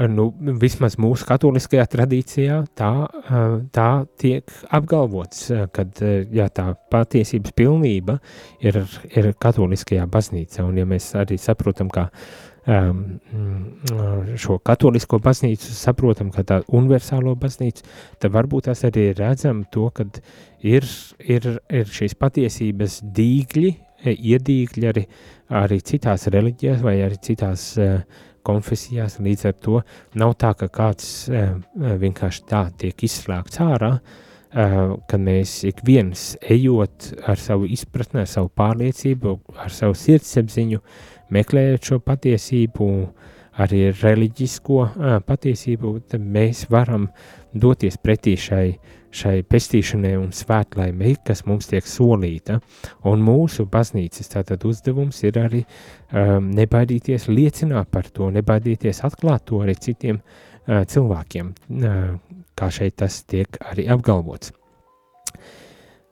nu, 0.08 0.30
vismaz 0.62 0.95
mūsu 1.04 1.28
katoliskajā 1.28 1.84
tradīcijā 1.91 2.62
tā, 2.80 2.93
uh, 3.04 3.58
tā 3.76 3.89
tiek 4.21 4.56
apgalvots, 4.71 5.50
kad 5.76 6.00
jā, 6.32 6.47
tā 6.47 6.69
patiesības 6.95 7.52
pilnība 7.60 8.21
ir, 8.63 8.80
ir 9.12 9.34
katoliskajā 9.36 10.08
baznīcā, 10.08 10.63
un 10.63 10.80
ja 10.80 10.88
mēs 10.88 11.12
arī 11.19 11.36
saprotam, 11.41 11.91
ka 11.91 12.08
um, 12.08 12.51
šo 14.38 14.60
katolisko 14.62 15.17
baznīcu 15.19 15.74
saprotam 15.74 16.30
kā 16.32 16.43
tādu 16.45 16.78
universālo 16.78 17.34
baznīcu, 17.36 17.84
tad 18.21 18.34
varbūt 18.36 18.69
tas 18.69 18.84
arī 18.86 19.12
redzam 19.17 19.63
to, 19.74 19.89
ka 19.89 20.06
ir, 20.62 20.86
ir, 21.19 21.47
ir 21.69 21.86
šīs 21.89 22.13
patiesības 22.21 23.00
dīgļi, 23.17 23.71
e, 24.06 24.13
iedīgļi 24.13 24.89
arī, 24.91 25.08
arī 25.50 25.80
citās 25.82 26.28
reliģijās 26.30 26.84
vai 26.86 27.00
arī 27.02 27.17
citās 27.17 27.71
uh, 27.82 28.04
konfesijās, 28.45 29.17
līdz 29.21 29.45
ar 29.50 29.56
to 29.58 29.82
nav 30.21 30.36
tā, 30.38 30.54
ka 30.58 30.69
kāds 30.69 31.30
uh, 31.30 31.56
vienkārši 31.74 32.45
tā 32.50 32.67
tiek 32.78 33.08
izslēgts 33.10 33.58
ārā, 33.65 33.95
uh, 33.97 35.00
kad 35.10 35.21
mēs 35.21 35.63
ik 35.65 35.82
viens 35.86 36.36
ejot 36.45 37.10
ar 37.26 37.41
savu 37.41 37.65
izpratni, 37.65 38.21
ar 38.21 38.30
savu 38.30 38.54
pārliecību, 38.54 39.39
ar 39.65 39.74
savu 39.74 39.97
sirdsapziņu, 39.97 40.78
uh, 40.78 41.11
meklējot 41.32 41.91
šo 41.91 42.00
patiesību, 42.06 42.88
arī 43.62 43.84
reliģisko 43.91 44.80
uh, 44.82 45.20
patiesību, 45.28 45.94
tad 46.12 46.24
mēs 46.24 46.65
varam 46.72 47.10
doties 47.52 47.98
pretī 48.00 48.38
šai, 48.39 48.67
šai 49.12 49.41
pestīšanai 49.44 50.13
un 50.20 50.30
svētlaimei, 50.36 51.17
kas 51.26 51.44
mums 51.48 51.67
tiek 51.72 51.88
solīta. 51.88 52.62
Un 53.12 53.24
mūsu 53.26 53.67
baznīcas 53.72 54.32
tātad 54.32 54.63
uzdevums 54.67 55.20
ir 55.28 55.39
arī 55.41 55.65
um, 55.65 56.48
nebaidīties 56.56 57.28
liecināt 57.32 57.91
par 57.91 58.08
to, 58.13 58.32
nebaidīties 58.32 59.04
atklāt 59.08 59.50
to 59.52 59.62
arī 59.65 59.76
citiem 59.76 60.22
uh, 60.22 60.86
cilvēkiem, 60.88 61.52
uh, 61.82 62.00
kā 62.56 62.72
šeit 62.72 63.02
tas 63.04 63.24
tiek 63.28 63.60
arī 63.74 63.89
apgalvots. 63.91 64.56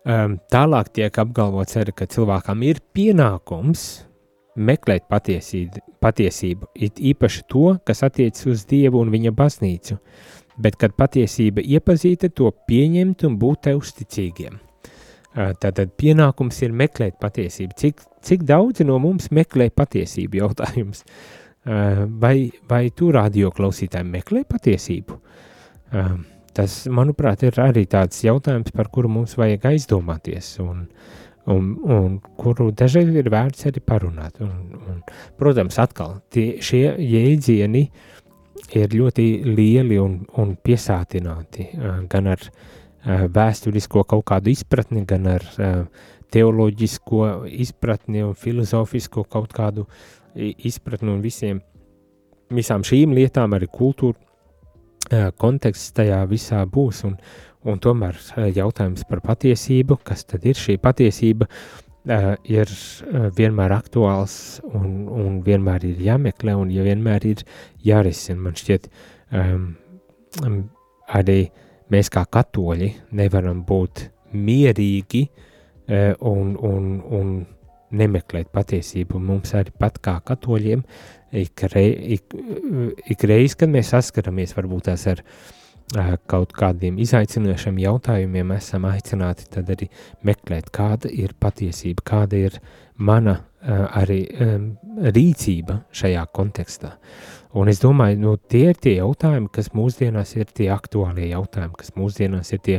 Um, 0.10 0.38
tālāk 0.52 0.94
tiek 0.96 1.18
apgalvots 1.22 1.76
arī, 1.80 1.94
ka 1.96 2.08
cilvēkam 2.10 2.64
ir 2.68 2.80
pienākums 2.96 4.09
meklēt 4.56 5.06
patiesību, 5.10 5.84
patiesību, 6.04 6.70
it 6.76 7.00
īpaši 7.00 7.44
to, 7.52 7.76
kas 7.86 8.04
attiecas 8.08 8.48
uz 8.50 8.66
Dievu 8.70 9.02
un 9.04 9.12
viņa 9.14 9.34
baznīcu, 9.36 10.00
bet, 10.60 10.78
kad 10.80 10.96
patiesība 10.98 11.64
iepazīta, 11.64 12.32
to 12.34 12.52
pieņemt 12.70 13.26
un 13.28 13.38
būt 13.42 13.72
uzticīgiem. 13.76 14.60
Tātad 15.36 15.94
pienākums 16.00 16.58
ir 16.66 16.74
meklēt 16.74 17.20
patiesību. 17.22 17.76
Cik, 17.78 18.02
cik 18.26 18.44
daudzi 18.50 18.84
no 18.88 18.98
mums 19.00 19.30
meklē 19.32 19.70
patiesību? 19.72 20.42
Jautājums. 20.42 21.06
Vai, 21.64 22.50
vai 22.68 22.84
tu 22.96 23.12
radio 23.14 23.52
klausītājiem 23.54 24.10
meklē 24.18 24.44
patiesību? 24.50 25.20
Tas, 26.58 26.76
manuprāt, 26.92 27.46
ir 27.46 27.60
arī 27.62 27.86
tāds 27.88 28.24
jautājums, 28.26 28.74
par 28.76 28.90
kuru 28.92 29.12
mums 29.20 29.38
vajag 29.38 29.70
aizdomāties. 29.70 30.50
Un, 30.64 30.82
uh, 30.88 31.20
un, 31.50 31.70
un 31.84 32.18
kuru 32.40 32.70
dažreiz 32.76 33.10
ir 33.16 33.30
vērts 33.32 33.68
arī 33.70 33.82
parunāt. 33.86 34.40
Un, 34.44 34.78
un, 34.78 35.02
protams, 35.40 35.80
atkal 35.82 36.20
tie, 36.34 36.60
šie 36.64 36.84
jēdzieni 37.00 37.84
ir 38.78 38.94
ļoti 38.94 39.28
lieli 39.48 39.98
un, 40.02 40.20
un 40.42 40.54
piesātināti 40.64 41.70
gan 42.12 42.30
ar, 42.36 42.46
vēsturisko 43.34 44.04
kaut 44.04 44.26
kādu 44.28 44.52
izpratni, 44.52 45.06
gan 45.08 45.28
ar 45.32 45.46
teoloģisko 46.30 47.26
izpratni 47.64 48.24
un 48.26 48.36
filozofisko 48.38 49.24
kaut 49.32 49.54
kādu 49.56 49.88
izpratni 50.36 51.14
un 51.14 51.22
visiem, 51.24 51.62
visām 52.54 52.84
šīm 52.86 53.16
lietām 53.18 53.56
arī 53.58 53.70
kultūra 53.72 55.32
konteksts 55.42 55.96
tajā 55.98 56.20
visā 56.30 56.60
būs 56.70 57.06
un, 57.08 57.16
un 57.68 57.80
tomēr 57.84 58.18
jautājums 58.56 59.04
par 59.10 59.22
patiesību, 59.26 60.00
kas 60.08 60.24
tad 60.30 60.46
ir 60.48 60.60
šī 60.60 60.78
patiesība, 60.82 61.48
uh, 61.50 62.34
ir 62.48 62.72
vienmēr 63.38 63.76
aktuāls 63.76 64.62
un, 64.64 65.08
un 65.12 65.42
vienmēr 65.46 65.86
ir 65.92 66.02
jāmeklē 66.08 66.56
un 66.56 66.72
ja 66.72 66.86
vienmēr 66.88 67.28
ir 67.28 67.44
jārisina. 67.84 68.40
Man 68.48 68.56
šķiet, 68.60 68.88
um, 69.36 69.68
arī 71.10 71.42
mēs 71.92 72.12
kā 72.14 72.24
katoļi 72.26 72.94
nevaram 73.20 73.64
būt 73.68 74.08
mierīgi 74.34 75.28
uh, 75.28 76.16
un, 76.32 76.56
un, 76.56 76.92
un 77.04 77.38
nemeklēt 77.90 78.52
patiesību. 78.54 79.20
Mums 79.20 79.56
arī 79.58 79.74
pat 79.78 79.98
kā 80.00 80.20
katoļiem 80.24 80.84
ik, 81.36 81.68
rei, 81.74 81.94
ik, 82.16 82.36
ik 83.10 83.24
reiz, 83.28 83.58
kad 83.58 83.70
mēs 83.70 83.92
saskaramies 83.92 84.56
varbūt 84.58 84.88
tās 84.90 85.08
ar 85.10 85.26
uh, 85.26 85.59
kaut 86.30 86.54
kādiem 86.54 87.00
izaicinošiem 87.02 87.80
jautājumiem, 87.82 88.52
esam 88.54 88.86
aicināti 88.86 89.48
tad 89.50 89.72
arī 89.74 89.90
meklēt, 90.28 90.70
kāda 90.76 91.10
ir 91.10 91.34
patiesība, 91.40 92.06
kāda 92.06 92.44
ir 92.50 92.60
mana 92.98 93.40
uh, 93.40 93.48
arī 93.98 94.22
rīcība 95.10 95.84
šajā 95.92 96.26
kontekstā. 96.34 96.96
Un 97.58 97.70
es 97.72 97.82
domāju, 97.82 98.20
nu, 98.22 98.38
tie 98.38 98.70
ir 98.70 98.78
tie 98.78 98.96
jautājumi, 99.00 99.50
kas 99.52 99.72
mūsdienās 99.74 100.36
ir 100.38 100.52
tie 100.54 100.70
aktuālie 100.70 101.32
jautājumi, 101.32 101.74
kas 101.80 101.96
mūsdienās 101.98 102.54
ir 102.54 102.62
tie 102.66 102.78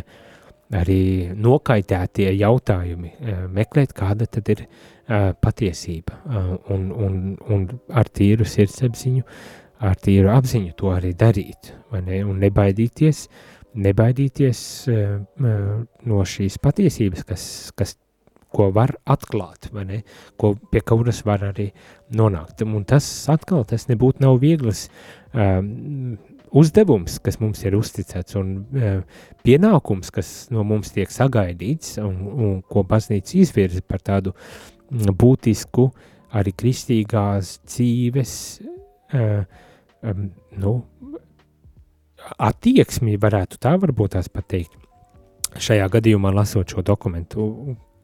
arī 0.71 1.03
nokaitētie 1.35 2.31
jautājumi. 2.39 3.11
Meklēt, 3.51 3.93
kāda 3.97 4.29
tad 4.31 4.49
ir 4.55 4.63
patiesība 5.43 6.21
un, 6.71 6.93
un, 6.95 7.17
un 7.51 7.67
ar 7.91 8.07
tīru 8.15 8.47
sirdsapziņu, 8.47 9.27
ar 9.81 9.97
tīru 9.97 10.31
apziņu 10.33 10.75
to 10.77 10.93
arī 10.93 11.15
darīt, 11.17 11.73
ne? 12.05 12.21
Un 12.25 12.41
nebaidīties, 12.43 13.25
nebaidīties 13.81 14.61
uh, 14.91 15.19
no 16.11 16.23
šīs 16.27 16.59
patiesības, 16.63 17.25
kas, 17.29 17.45
kas 17.79 17.97
ko 18.51 18.71
var 18.75 18.97
atklāt, 19.09 19.71
vai 19.75 19.87
ne, 19.87 20.01
ko, 20.41 20.55
pie 20.73 20.83
kuras 20.87 21.23
var 21.27 21.45
arī 21.53 21.71
nonākt. 22.17 22.65
Un 22.67 22.85
tas 22.89 23.07
atkal, 23.31 23.65
tas 23.69 23.87
nebūtu 23.91 24.25
nav 24.25 24.41
viegls 24.43 24.89
um, 25.33 26.19
uzdevums, 26.51 27.21
kas 27.23 27.39
mums 27.43 27.63
ir 27.65 27.79
uzticēts, 27.79 28.37
un 28.41 28.53
uh, 28.75 29.23
pienākums, 29.47 30.11
kas 30.15 30.33
no 30.55 30.67
mums 30.67 30.93
tiek 30.97 31.13
sagaidīts, 31.15 31.97
un, 32.03 32.21
un 32.31 32.61
ko 32.67 32.85
baznīca 32.87 33.39
izvirza 33.39 33.85
par 33.87 34.03
tādu 34.03 34.35
būtisku 34.91 35.87
arī 36.35 36.53
kristīgās 36.59 37.59
dzīves 37.71 38.35
uh, 39.15 39.45
um, 40.03 40.31
nu, 40.61 40.75
attieksmi, 42.39 43.19
varētu 43.21 43.61
tā 43.63 43.77
varbūt 43.81 44.17
tās 44.17 44.31
pateikt. 44.33 44.77
Šajā 45.61 45.89
gadījumā 45.91 46.31
lasot 46.35 46.71
šo 46.71 46.83
dokumentu, 46.87 47.47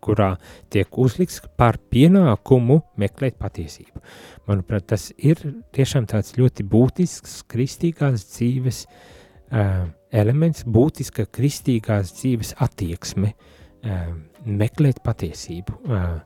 kurā 0.03 0.33
tiek 0.71 0.99
uzlikts 0.99 1.41
par 1.59 1.79
pienākumu 1.93 2.81
meklēt 3.01 3.39
patiesību. 3.43 4.03
Manuprāt, 4.49 4.89
tas 4.93 5.09
ir 5.17 5.41
tiešām 5.75 6.09
tāds 6.11 6.35
ļoti 6.39 6.67
būtisks 6.71 7.41
kristīgās 7.51 8.27
dzīves 8.35 8.85
uh, 8.87 9.87
elements, 10.11 10.67
būtiska 10.67 11.29
kristīgās 11.35 12.15
dzīves 12.19 12.57
attieksme, 12.67 13.33
uh, 13.35 14.09
meklēt 14.47 15.03
patiesību 15.07 15.79
uh, 15.87 16.19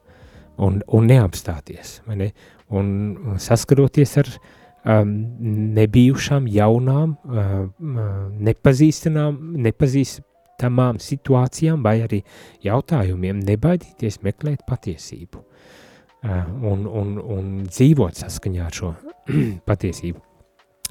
un, 0.61 0.81
un 0.89 1.13
neapstāties, 1.13 2.01
ne? 2.09 2.33
un 2.71 3.37
saskaroties 3.41 4.17
ar 4.21 4.29
um, 4.31 4.60
nebijušām, 4.85 6.49
jaunām, 6.49 7.17
nepazīstamām, 8.49 9.39
nepazīst, 9.67 10.25
tamām 10.61 10.99
situācijām 11.01 11.81
vai 11.85 12.01
arī 12.05 12.21
jautājumiem 12.65 13.41
nebaidīties 13.49 14.21
meklēt 14.27 14.67
patiesību 14.69 15.45
un, 16.21 16.85
un, 16.85 17.15
un 17.17 17.53
dzīvot 17.65 18.21
saskaņā 18.25 18.67
ar 18.67 18.77
šo 18.77 18.91
patiesību. 19.71 20.21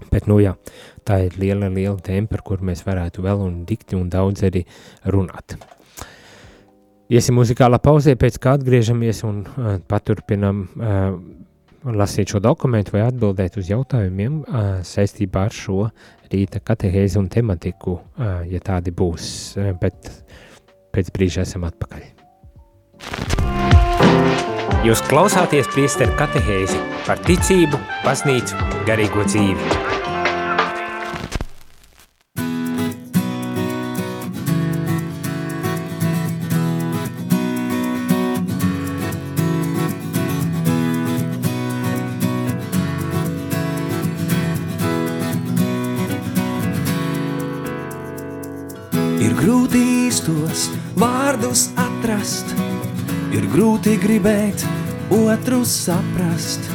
Bet, 0.09 0.29
nu 0.31 0.39
jā, 0.39 0.53
tā 1.03 1.19
ir 1.25 1.35
liela, 1.41 1.67
liela 1.67 1.99
tēma, 1.99 2.29
par 2.31 2.41
kur 2.47 2.63
mēs 2.65 2.85
varētu 2.87 3.25
vēl 3.25 3.43
un 3.43 3.59
dikti 3.67 3.97
un 3.99 4.07
daudz 4.09 4.45
arī 4.47 4.63
runāt. 5.11 5.57
Iesim 7.09 7.35
muzikālā 7.39 7.81
pauzē, 7.83 8.13
pēc 8.21 8.37
kā 8.41 8.53
atgriežamies 8.55 9.23
un 9.27 9.41
uh, 9.43 9.75
paturpinam 9.89 10.61
uh, 10.69 11.17
lasīt 11.83 12.33
šo 12.33 12.41
dokumentu 12.43 12.95
vai 12.95 13.05
atbildēt 13.07 13.57
uz 13.59 13.69
jautājumiem 13.71 14.41
saistībā 14.85 15.47
ar 15.47 15.55
šo 15.55 15.89
rīta 16.29 16.61
katehēzi 16.63 17.19
un 17.21 17.29
tematiku, 17.31 17.97
ja 18.49 18.61
tādi 18.63 18.93
būs, 18.93 19.57
bet 19.81 20.11
pēc 20.93 21.13
brīža 21.15 21.45
esam 21.47 21.65
atpakaļ. 21.69 22.03
Jūs 24.87 25.01
klausāties 25.09 25.67
priesteru 25.73 26.15
katehēzi 26.19 26.79
par 27.07 27.19
ticību, 27.27 27.79
baznīcu, 28.05 28.59
garīgo 28.87 29.25
dzīvi. 29.27 29.98
Grūti 53.53 53.95
gribēt 54.01 54.63
otru 55.13 55.63
saprast, 55.65 56.69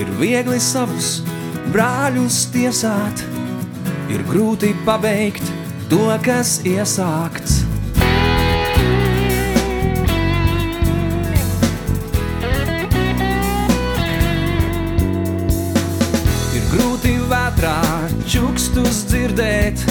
ir 0.00 0.08
viegli 0.20 0.60
savus 0.62 1.20
brāļus 1.74 2.42
tiesāt, 2.54 3.24
ir 4.12 4.24
grūti 4.28 4.72
pabeigt 4.86 5.44
to, 5.90 6.06
kas 6.24 6.58
iesākts. 6.64 7.62
Ir 16.56 16.68
grūti 16.74 17.16
vētrā 17.30 17.80
čukstus 18.24 19.04
dzirdēt, 19.10 19.88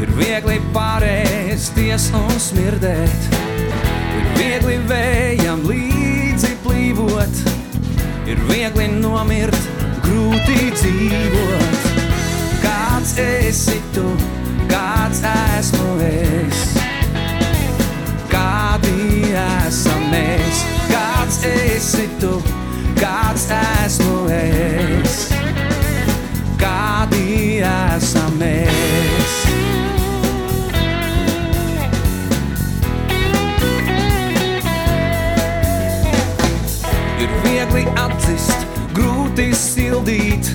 Ir 0.00 0.08
viegli 0.16 0.54
pārēsties 0.72 2.06
un 2.16 2.30
smirdēt, 2.40 3.26
ir 3.28 3.59
viegli 4.40 4.76
vējam 4.88 5.64
līdzi 5.68 6.54
plīvot, 6.64 7.40
ir 8.30 8.40
viegli 8.48 8.86
nomirt, 8.94 9.58
grūti 10.04 10.70
dzīvot. 10.78 11.88
Kāds 12.62 13.12
esi 13.20 13.76
tu, 13.94 14.06
kāds 14.70 15.20
esmu 15.32 15.96
es? 16.06 16.62
Kādi 18.32 19.28
esam 19.42 20.08
mēs? 20.12 20.64
Kāds 20.88 21.42
esi 21.50 22.08
tu, 22.22 22.38
kāds 23.00 23.48
esmu 23.60 24.24
es? 24.38 25.20
Kādi 26.60 27.60
esam 27.66 28.40
mēs? 28.40 29.40
Viegli 37.60 37.82
atzist, 38.00 38.62
grūti 38.96 39.50
sildīt, 39.52 40.48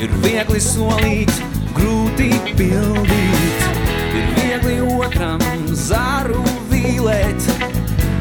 ir 0.00 0.12
viegli 0.22 0.60
solīt, 0.62 1.32
grūti 1.76 2.30
pildīt, 2.56 3.66
ir 4.16 4.30
viegli 4.38 4.78
otram 4.94 5.42
zaru 5.76 6.40
vīlēt, 6.70 7.44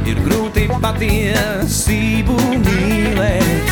ir 0.09 0.19
grūti 0.25 0.65
patiesību 0.83 2.35
mīlēt, 2.65 3.71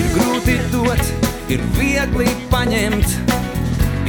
ir 0.00 0.10
grūti 0.16 0.58
dot, 0.74 1.14
ir 1.46 1.62
viegli 1.78 2.26
paņemt, 2.50 3.14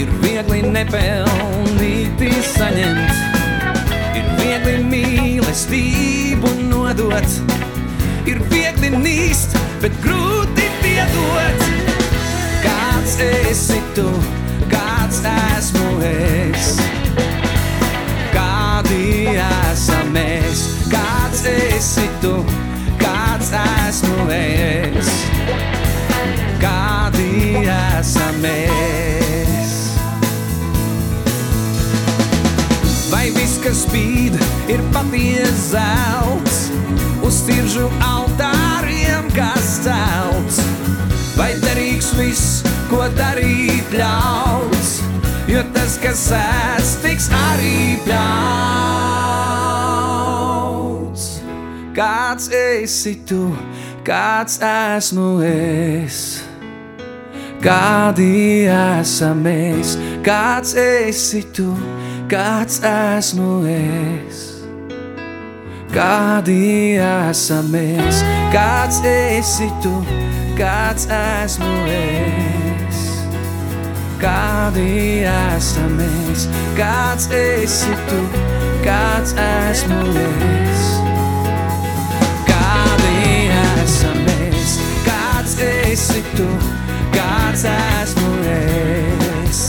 ir 0.02 0.10
viegli 0.26 0.64
nepelnīti 0.66 2.34
saņemt, 2.56 3.22
ir 4.18 4.36
viegli 4.42 4.78
mīlestību 4.96 6.58
nodot 6.72 7.69
ir 8.30 8.40
viegli 8.52 8.90
nīst, 8.94 9.56
bet 9.82 9.96
grūti 10.04 10.68
piedot. 10.84 11.64
Kāds 12.62 13.16
esi 13.26 13.80
tu, 13.98 14.06
kāds 14.70 15.24
esmu 15.32 16.02
es? 16.06 16.76
Kādi 18.36 19.34
esam 19.46 20.14
mēs? 20.14 20.66
Kāds 20.92 21.42
esi 21.50 22.06
tu, 22.22 22.36
kāds 23.02 23.50
esmu 23.64 24.30
es? 24.36 25.14
Kādi 26.62 27.66
esam 27.66 28.42
mēs? 28.46 29.78
Vai 33.10 33.30
viss, 33.34 33.58
kas 33.64 33.88
spīd, 33.88 34.38
ir 34.70 34.86
patiesa 34.94 35.56
zelts? 35.72 36.60
Tiržu 37.50 37.88
altāriem, 38.06 39.26
kas 39.34 39.80
celts, 39.84 40.60
vai 41.38 41.54
derīgs 41.64 42.12
viss, 42.18 42.60
ko 42.92 43.08
darīt 43.18 43.90
ļauts, 43.98 45.02
jo 45.50 45.64
tas, 45.74 45.98
kas 46.04 46.32
ēs, 46.38 46.90
tiks 47.04 47.30
arī 47.50 47.98
pļauts. 48.06 48.20
Kāds 51.98 52.46
esi 52.54 53.16
tu, 53.28 53.58
kāds 54.08 54.62
esmu 54.64 55.42
es? 55.48 56.44
Kādi 57.60 58.70
esam 58.72 59.42
mēs, 59.44 59.98
kāds 60.24 60.78
esi 60.80 61.44
tu, 61.52 61.74
kāds 62.32 62.80
esmu 62.88 63.66
es? 63.74 64.49
Kādi 65.90 67.00
esam 67.02 67.72
mēs, 67.74 68.20
kāds 68.54 69.00
esi 69.10 69.66
tu, 69.82 69.90
kāds 70.54 71.08
esmu 71.10 71.72
es? 71.90 73.00
Kādi 74.22 75.26
esam 75.26 75.96
mēs, 75.98 76.46
kāds 76.78 77.26
esi 77.34 77.98
tu, 78.12 78.20
kāds 78.86 79.34
esmu 79.48 80.14
es? 80.20 80.86
Kādi 82.52 83.50
esam 83.82 84.22
mēs, 84.30 84.78
kāds 85.10 85.58
esi 85.72 86.22
tu, 86.38 86.48
kāds 87.18 87.66
esmu 87.74 88.32
es? 88.54 89.66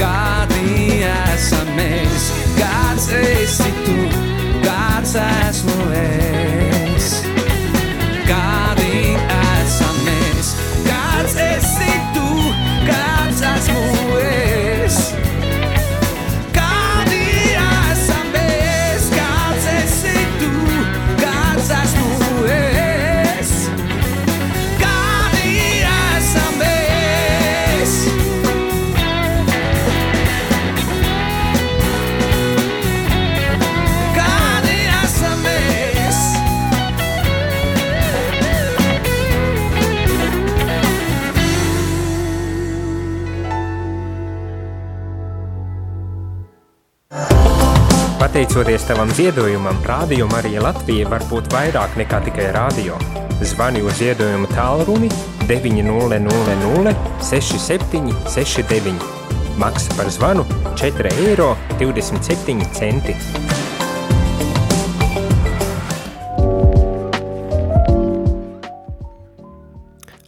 Kādi 0.00 1.04
esam 1.12 1.76
mēs, 1.76 2.32
kāds 2.56 3.12
esi 3.20 3.72
tu, 3.84 3.96
kāds 4.00 4.08
esmu 4.08 4.16
es? 4.16 4.21
Kādi 8.28 8.71
Pateicoties 48.52 48.84
tavam 48.84 49.08
ziedojumam, 49.16 49.78
Rādio 49.88 50.26
Marija 50.28 50.60
Latvija 50.60 51.08
var 51.08 51.22
būt 51.30 51.46
vairāk 51.54 51.94
nekā 51.96 52.18
tikai 52.26 52.50
rādio. 52.52 52.98
Zvani 53.48 53.80
uz 53.80 53.96
ziedojumu 53.96 54.50
tālruni 54.52 55.08
900 55.48 56.92
67 57.30 58.12
69. 58.28 59.08
Maksa 59.56 59.96
par 59.96 60.12
zvanu 60.12 60.44
4,27 60.76 61.16
eiro. 61.24 61.56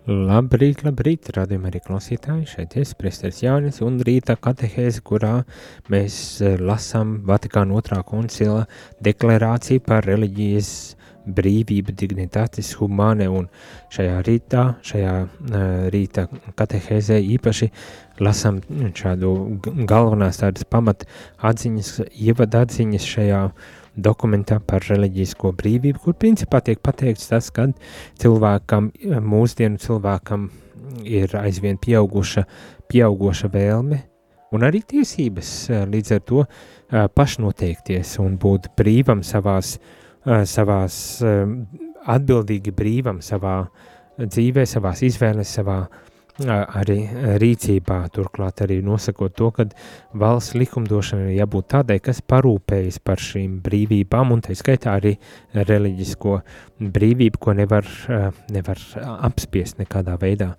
Labrīt, 0.04 0.82
labrīt, 0.84 1.30
radījumā 1.32 1.70
arī 1.70 1.80
klausītāji, 1.80 2.44
šeit 2.50 2.74
es, 2.76 2.90
Presters 2.92 3.38
Jānis, 3.40 3.78
un 3.80 3.94
rīta 4.04 4.34
katehēze, 4.36 5.00
kurā 5.00 5.46
mēs 5.88 6.18
eh, 6.44 6.58
lasām 6.60 7.22
Vatikāna 7.24 7.72
otrā 7.72 8.02
koncila 8.04 8.66
deklarāciju 9.00 9.80
par 9.86 10.04
reliģijas 10.04 10.68
brīvību, 11.24 11.94
dignitātis 11.96 12.74
humane, 12.76 13.30
un 13.32 13.46
šajā 13.96 14.18
rītā, 14.26 14.64
šajā 14.84 15.14
uh, 15.24 15.62
rīta 15.94 16.26
katehēzē 16.58 17.16
īpaši 17.38 17.70
lasām 18.20 18.58
šādu 18.92 19.30
galvenās 19.88 20.42
tādas 20.42 20.68
pamat 20.68 21.06
atziņas, 21.40 21.94
ievad 22.12 22.58
atziņas 22.60 23.08
šajā 23.14 23.40
dokumentā 23.96 24.60
par 24.60 24.84
reliģisko 24.88 25.52
brīvību, 25.58 26.02
kur 26.04 26.16
principā 26.18 26.60
tiek 26.64 26.80
pateikts 26.82 27.30
tas, 27.30 27.50
ka 27.54 27.68
cilvēkam, 28.20 28.90
mūsdienu 29.22 29.78
cilvēkam 29.82 30.48
ir 31.06 31.36
aizvien 31.38 31.78
pieauguša, 31.80 32.44
pieauguša 32.90 33.50
vēlme 33.52 34.02
un 34.54 34.64
arī 34.66 34.82
tiesības 34.86 35.50
eh, 35.70 35.84
līdz 35.90 36.14
ar 36.16 36.22
to 36.28 36.44
eh, 36.44 37.06
pašnoteikties 37.10 38.16
un 38.22 38.38
būt 38.40 38.70
brīvam 38.78 39.24
savās, 39.26 39.76
eh, 40.26 40.44
savās 40.48 40.96
atbildīgi 42.04 42.74
brīvam 42.76 43.20
savā 43.24 43.62
dzīvē, 44.20 44.66
savās 44.68 45.02
izvēles, 45.06 45.54
savā 45.58 45.78
arī 46.42 46.98
rīcībā, 47.38 48.08
turklāt 48.10 48.62
arī 48.64 48.80
nosakot 48.82 49.34
to, 49.36 49.50
ka 49.54 49.66
valsts 50.18 50.54
likumdošana 50.58 51.30
ir 51.30 51.38
jābūt 51.38 51.68
tādai, 51.70 52.00
kas 52.02 52.20
parūpējas 52.20 52.98
par 53.04 53.22
šīm 53.22 53.60
brīvībām, 53.62 54.32
un 54.32 54.42
tā 54.42 54.54
skaitā 54.54 54.96
arī 54.98 55.14
reliģisko 55.54 56.40
brīvību, 56.80 57.38
ko 57.38 57.52
nevar, 57.54 57.84
eh, 58.08 58.30
nevar 58.50 58.78
apspiest 59.20 59.78
nekādā 59.78 60.18
veidā. 60.18 60.54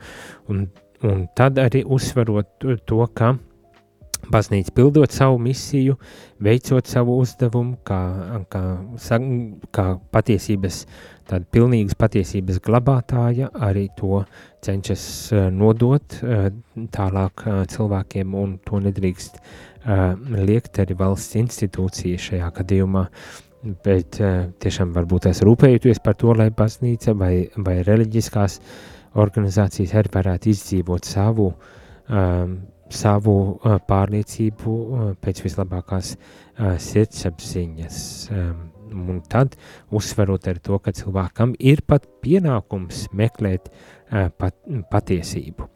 Un, 0.47 0.69
un 1.03 1.27
tad 1.35 1.55
arī 1.57 1.83
uzsverot 1.83 2.47
to, 2.85 3.07
ka 3.13 3.37
baznīca 4.31 4.73
pildot 4.75 5.13
savu 5.13 5.37
misiju, 5.41 5.95
veicot 6.43 6.87
savu 6.87 7.17
uzdevumu, 7.21 7.77
kā, 7.87 7.99
kā, 8.51 8.63
kā 9.75 9.85
patiesības, 10.15 10.81
tāda 11.29 11.47
pilnīgas 11.55 11.97
patiesības 11.99 12.59
glabātāja, 12.65 13.49
arī 13.67 13.87
to 13.97 14.23
cenšas 14.65 15.05
eh, 15.33 15.47
nodot 15.53 16.19
eh, 16.21 16.49
tālāk 16.95 17.45
eh, 17.45 17.63
cilvēkiem, 17.71 18.35
un 18.41 18.59
to 18.65 18.81
nedrīkst 18.83 19.41
liekt 19.85 20.79
arī 20.81 20.95
valsts 20.97 21.35
institūcija 21.37 22.17
šajā 22.17 22.47
gadījumā. 22.55 23.03
Bet 23.85 24.17
tiešām 24.61 24.95
varbūt 24.95 25.27
es 25.29 25.43
rūpējoties 25.45 25.99
par 26.01 26.15
to, 26.17 26.33
lai 26.33 26.47
baznīca 26.53 27.13
vai, 27.17 27.33
vai 27.61 27.75
reliģiskās 27.85 28.55
organizācijas 29.21 29.93
arī 30.01 30.11
varētu 30.15 30.49
izdzīvot 30.49 31.05
savu 31.05 31.51
um, 31.51 32.55
savu 32.93 33.35
pārliecību 33.87 34.73
pēc 35.23 35.41
vislabākās 35.45 36.15
sirdsapziņas. 36.89 38.01
Un 38.95 39.17
tad 39.27 39.55
uzsverot 39.91 40.45
ar 40.47 40.59
to, 40.63 40.77
ka 40.79 40.93
cilvēkam 40.95 41.55
ir 41.59 41.81
pat 41.87 42.05
pienākums 42.23 43.07
meklēt 43.17 43.71
pat, 44.37 44.55
patiesību. 44.91 45.67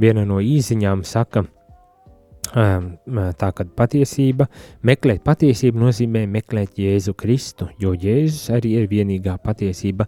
Viena 0.00 0.26
no 0.28 0.38
īziņām 0.44 1.02
saka, 1.08 1.42
tā 2.50 3.50
ka 3.56 3.66
patiesība, 3.78 4.46
meklēt 4.86 5.24
patiesību 5.26 5.82
nozīmē 5.86 6.26
meklēt 6.30 6.78
Jēzu 6.78 7.14
Kristu, 7.18 7.70
jo 7.80 7.94
Jēzus 7.94 8.50
arī 8.54 8.76
ir 8.82 8.88
vienīgā 8.90 9.36
patiesība. 9.42 10.06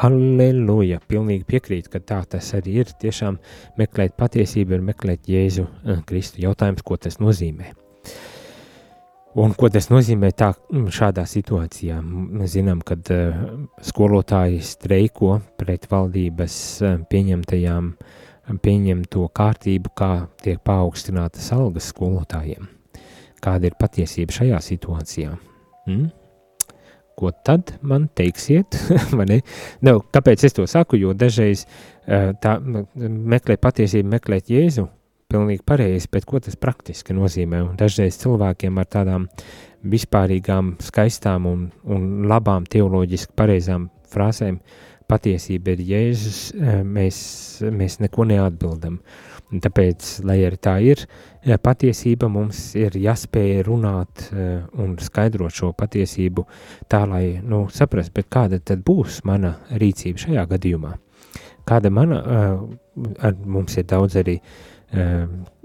Alleluja! 0.00 0.96
Pilnīgi 1.10 1.44
piekrīt, 1.44 1.90
ka 1.92 2.00
tā 2.00 2.22
tas 2.32 2.54
arī 2.56 2.78
ir. 2.80 2.92
Tiešām 3.02 3.36
meklēt 3.80 4.16
patiesību 4.16 4.78
ir 4.78 4.84
meklēt 4.86 5.28
Jēzu 5.28 5.66
uh, 5.66 6.00
Kristu. 6.08 6.40
Jautājums, 6.46 6.84
ko 6.86 6.96
tas 6.96 7.20
nozīmē? 7.20 7.74
Un 9.40 9.52
ko 9.54 9.68
tas 9.70 9.90
nozīmē 9.92 10.32
tā, 10.34 10.54
mm, 10.72 10.88
šādā 10.96 11.26
situācijā? 11.28 12.00
Mēs 12.02 12.56
zinām, 12.56 12.80
ka 12.86 12.96
uh, 12.96 13.42
skolotāji 13.84 14.62
streiko 14.64 15.36
pret 15.60 15.84
valdības 15.92 16.56
uh, 16.80 16.96
pieņemtajām, 17.12 17.92
pieņemto 18.64 19.26
kārtību, 19.36 19.92
kā 19.94 20.12
tiek 20.42 20.62
paaugstinātas 20.66 21.52
algas 21.54 21.92
skolotājiem. 21.92 22.72
Kāda 23.44 23.68
ir 23.68 23.76
patiesība 23.78 24.34
šajā 24.34 24.64
situācijā? 24.64 25.36
Mm? 25.86 26.08
Ko 27.20 27.32
tad 27.46 27.74
man 27.84 28.08
teiksiet? 28.16 28.78
ne? 29.30 29.40
Nu, 29.84 29.98
kāpēc 30.14 30.46
es 30.48 30.56
to 30.56 30.66
saku? 30.70 30.98
Jo 31.00 31.12
dažreiz 31.16 31.66
uh, 31.66 32.32
tā 32.40 32.56
meklēt 32.64 33.60
patiesību, 33.60 34.14
meklēt 34.16 34.52
Jēzu, 34.52 34.86
pilnīgi 35.30 35.64
pareizi, 35.66 36.08
bet 36.12 36.26
ko 36.28 36.40
tas 36.42 36.56
praktiski 36.58 37.14
nozīmē? 37.16 37.62
Un 37.68 37.74
dažreiz 37.80 38.18
cilvēkiem 38.22 38.80
ar 38.80 38.88
tādām 38.90 39.28
vispārīgām, 39.86 40.74
skaistām 40.84 41.48
un, 41.48 41.66
un 41.88 42.06
labām 42.28 42.66
teoloģiski 42.68 43.36
pareizām 43.38 43.88
frāzēm 44.10 44.58
patiesība 45.10 45.74
ir 45.74 45.84
Jēzus, 45.88 46.40
mēs, 46.86 47.18
mēs 47.66 47.98
neko 48.02 48.26
neatbildam. 48.30 49.00
Tāpēc, 49.50 50.20
lai 50.28 50.38
arī 50.46 50.58
tā 50.62 50.76
ir, 50.86 51.02
patiesība 51.62 52.28
mums 52.28 52.74
ir 52.76 52.96
jāspēj 53.00 53.62
runāt 53.66 54.26
un 54.32 54.96
skaidrot 55.00 55.54
šo 55.54 55.72
patiesību 55.76 56.44
tā, 56.88 57.04
lai, 57.08 57.40
nu, 57.42 57.66
saprast, 57.72 58.12
bet 58.14 58.28
kāda 58.32 58.60
tad 58.60 58.84
būs 58.84 59.22
mana 59.24 59.54
rīcība 59.70 60.26
šajā 60.26 60.44
gadījumā. 60.50 60.92
Kāda 61.68 61.90
mana, 61.92 62.20
mums 63.44 63.76
ir 63.78 63.88
daudz 63.88 64.18
arī 64.20 64.40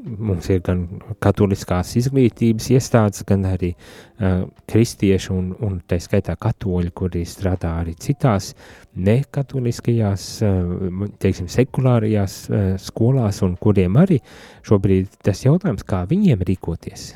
mums 0.06 0.48
ir 0.54 0.62
gan 0.66 0.84
katoliskās 1.24 1.96
izglītības 2.00 2.68
iestādes, 2.76 3.24
gan 3.28 3.46
arī 3.50 3.72
uh, 3.74 4.46
kristieši 4.70 5.32
un, 5.34 5.50
un 5.66 5.80
tā 5.88 5.98
skaitā 6.02 6.36
katoļi, 6.42 6.92
kuri 6.96 7.24
strādā 7.28 7.76
arī 7.82 7.96
citās 8.02 8.52
nekatoliskajās, 8.96 10.28
uh, 10.46 11.10
teiksim, 11.22 11.50
sekulārajās 11.52 12.38
uh, 12.50 12.64
skolās 12.82 13.42
un 13.46 13.58
kuriem 13.62 13.98
arī 14.02 14.22
šobrīd 14.68 15.20
tas 15.26 15.46
jautājums, 15.46 15.86
kā 15.88 16.06
viņiem 16.10 16.46
rīkoties, 16.48 17.10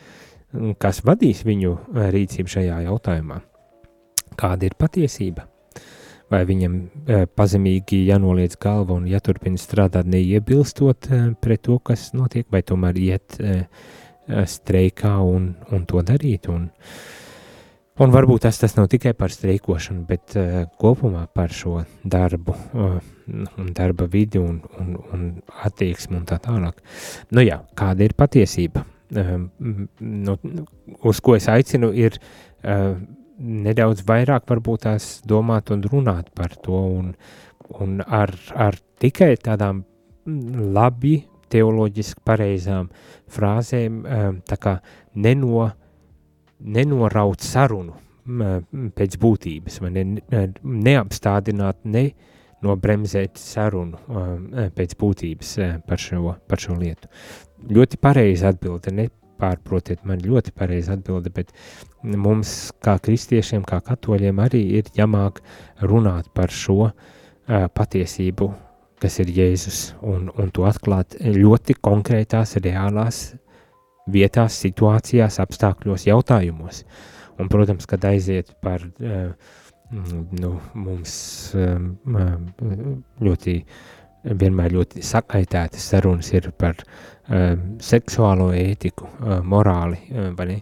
kas 0.82 1.02
vadīs 1.06 1.44
viņu 1.48 1.76
rīcību 2.16 2.56
šajā 2.58 2.80
jautājumā, 2.90 3.42
kāda 4.36 4.68
ir 4.68 4.76
patiesība 4.78 5.48
vai 6.32 6.42
viņam 6.46 6.76
e, 6.78 7.18
pazemīgi 7.38 8.02
jānoliec 8.08 8.56
galva 8.62 8.96
un 8.98 9.06
jāturpina 9.10 9.60
strādāt 9.60 10.08
neiebilstot 10.10 11.10
e, 11.10 11.20
pret 11.42 11.62
to, 11.68 11.78
kas 11.78 12.10
notiek, 12.16 12.48
vai 12.52 12.64
tomēr 12.66 12.98
iet 12.98 13.38
e, 13.38 13.60
streikā 14.26 15.16
un, 15.22 15.52
un 15.70 15.84
to 15.86 16.02
darīt. 16.06 16.48
Un, 16.50 16.66
un 18.02 18.14
varbūt 18.14 18.46
tas, 18.48 18.58
tas 18.58 18.74
nav 18.78 18.88
tikai 18.90 19.14
par 19.18 19.30
streikošanu, 19.30 20.02
bet 20.08 20.34
kopumā 20.82 21.28
par 21.30 21.54
šo 21.54 21.84
darbu, 22.02 22.56
darba 23.76 24.08
vidi 24.10 24.42
un, 24.42 24.58
un, 24.82 24.96
un 25.14 25.28
attieksmi 25.62 26.18
un 26.18 26.26
tā 26.26 26.40
tālāk. 26.42 26.82
Nu 27.30 27.46
jā, 27.46 27.60
kāda 27.78 28.02
ir 28.02 28.18
patiesība? 28.18 28.82
Nu, 29.14 30.34
uz 31.06 31.22
ko 31.22 31.36
es 31.38 31.46
aicinu 31.46 31.92
ir 31.94 32.18
nedaudz 33.38 34.04
vairāk 34.06 34.46
varbūt 34.48 34.86
tās 34.86 35.08
domāt 35.28 35.70
un 35.74 35.84
runāt 35.84 36.30
par 36.34 36.54
to, 36.62 36.78
un, 37.00 37.12
un 37.80 38.00
ar, 38.00 38.32
ar 38.54 38.78
tikai 39.02 39.34
tādām 39.42 39.84
labi 40.26 41.20
teoloģiski 41.52 42.24
pareizām 42.26 42.88
frāzēm, 43.32 44.00
um, 44.02 44.40
tā 44.46 44.58
kā 44.60 44.76
neno, 45.14 45.68
nenoraut 46.60 47.44
sarunu 47.44 48.02
pēc 48.26 49.12
būtības, 49.22 49.76
vai 49.84 49.92
ne, 49.94 50.02
neapstādināt, 50.64 51.84
ne 51.86 52.08
nobremzēt 52.66 53.38
sarunu 53.38 54.00
um, 54.08 54.48
pēc 54.74 54.96
būtības 54.98 55.52
uh, 55.60 55.76
par 55.86 56.02
šo, 56.02 56.34
par 56.48 56.62
šo 56.62 56.74
lietu. 56.80 57.10
Ļoti 57.70 58.00
pareizi 58.02 58.48
atbilde, 58.48 58.90
ne 58.96 59.06
pārprotiet 59.40 60.04
man 60.08 60.22
ļoti 60.24 60.52
pareizi 60.56 60.92
atbildi, 60.94 61.32
bet 61.34 61.52
mums 62.02 62.72
kā 62.84 62.96
kristiešiem, 63.02 63.64
kā 63.66 63.80
katoļiem 63.84 64.40
arī 64.42 64.62
ir 64.80 64.92
jāmāk 64.96 65.42
runāt 65.82 66.30
par 66.34 66.54
šo 66.54 66.78
uh, 66.88 66.94
patiesību, 67.74 68.50
kas 69.02 69.18
ir 69.22 69.32
Jēzus, 69.36 69.80
un, 70.06 70.30
un 70.36 70.52
to 70.54 70.64
atklāt 70.68 71.18
ļoti 71.20 71.76
konkrētās, 71.84 72.56
reālās 72.64 73.26
vietās, 74.10 74.56
situācijās, 74.62 75.40
apstākļos, 75.42 76.06
jautājumos. 76.08 76.84
Un, 77.36 77.50
protams, 77.52 77.84
kad 77.90 78.04
aiziet 78.08 78.54
par 78.64 78.80
uh, 78.86 79.32
nu, 79.90 80.54
mums 80.74 81.12
um, 81.54 81.92
ļoti 83.22 83.60
vienmēr 84.26 84.74
ļoti 84.74 85.04
sakaitētas 85.06 85.90
sarunas 85.92 86.32
ir 86.34 86.50
par 86.58 86.80
seksuālo 87.26 88.50
ētiku, 88.54 89.08
morāli, 89.46 89.98
vai 90.38 90.46
ne? 90.50 90.58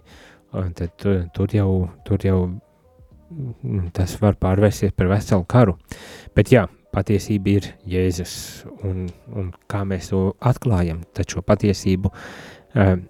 Tad 0.75 0.93
tur, 1.35 1.51
jau, 1.51 1.69
tur 2.07 2.23
jau 2.23 2.37
mm, 2.47 3.89
tas 3.95 4.13
var 4.21 4.37
pārvērsties 4.39 4.95
par 4.95 5.09
veselu 5.11 5.43
karu. 5.51 5.75
Bet 6.35 6.53
jā, 6.53 6.63
patiesība 6.95 7.57
ir 7.57 7.67
Jēzus, 7.91 8.35
un, 8.87 9.09
un 9.35 9.51
kā 9.71 9.83
mēs 9.87 10.13
to 10.13 10.29
atklājam, 10.39 11.03
tad 11.15 11.27
šo 11.31 11.43
patiesību 11.45 12.11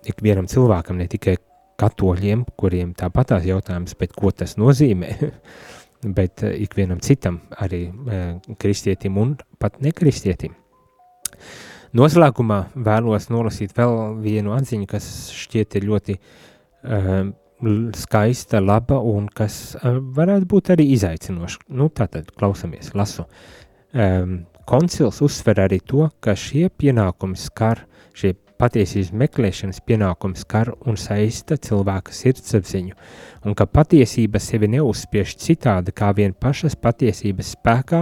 ikvienam 0.10 0.50
cilvēkam, 0.50 0.98
ne 0.98 1.08
tikai 1.12 1.38
katoļiem, 1.82 2.46
kuriem 2.58 2.94
tāpatās 2.98 3.46
jautājums, 3.46 3.96
bet 4.00 4.14
ko 4.16 4.32
tas 4.32 4.56
nozīmē, 4.62 5.14
bet 6.18 6.46
ikvienam 6.50 7.02
citam, 7.04 7.44
arī 7.62 7.88
kristietim 8.62 9.22
un 9.22 9.36
pat 9.62 9.82
nekristietim. 9.86 10.56
Noslēgumā 11.96 12.60
vēlos 12.76 13.30
nolasīt 13.32 13.76
vēl 13.78 14.18
vienu 14.20 14.52
atziņu, 14.56 14.88
kas 14.92 15.06
šķiet 15.32 15.78
ir 15.80 15.86
ļoti 15.88 16.16
uh, 16.20 17.30
skaista, 17.96 18.60
laba 18.60 18.98
un 19.00 19.30
kas 19.32 19.78
uh, 19.78 20.02
varētu 20.18 20.50
būt 20.52 20.74
arī 20.76 20.90
izaicinoša. 20.98 21.70
Nu, 21.80 21.88
tātad 21.96 22.34
klausamies, 22.36 22.92
lasu. 23.00 23.24
Um, 23.96 24.42
koncils 24.68 25.22
uzsver 25.24 25.62
arī 25.64 25.80
to, 25.88 26.10
ka 26.20 26.36
šie 26.36 26.68
pienākumi 26.68 27.40
skar, 27.40 27.86
šie 28.18 28.34
patiesības 28.60 29.12
meklēšanas 29.20 29.82
pienākums 29.86 30.44
skar 30.46 30.72
un 30.88 30.98
saista 31.00 31.58
cilvēka 31.60 32.14
sirdsapziņu, 32.16 32.96
un 33.46 33.56
ka 33.58 33.68
patiesība 33.68 34.40
sevi 34.40 34.70
neuzspiež 34.72 35.36
citādi 35.42 35.94
kā 35.96 36.12
vien 36.16 36.34
pašas 36.34 36.78
patiesības 36.80 37.54
spēkā 37.58 38.02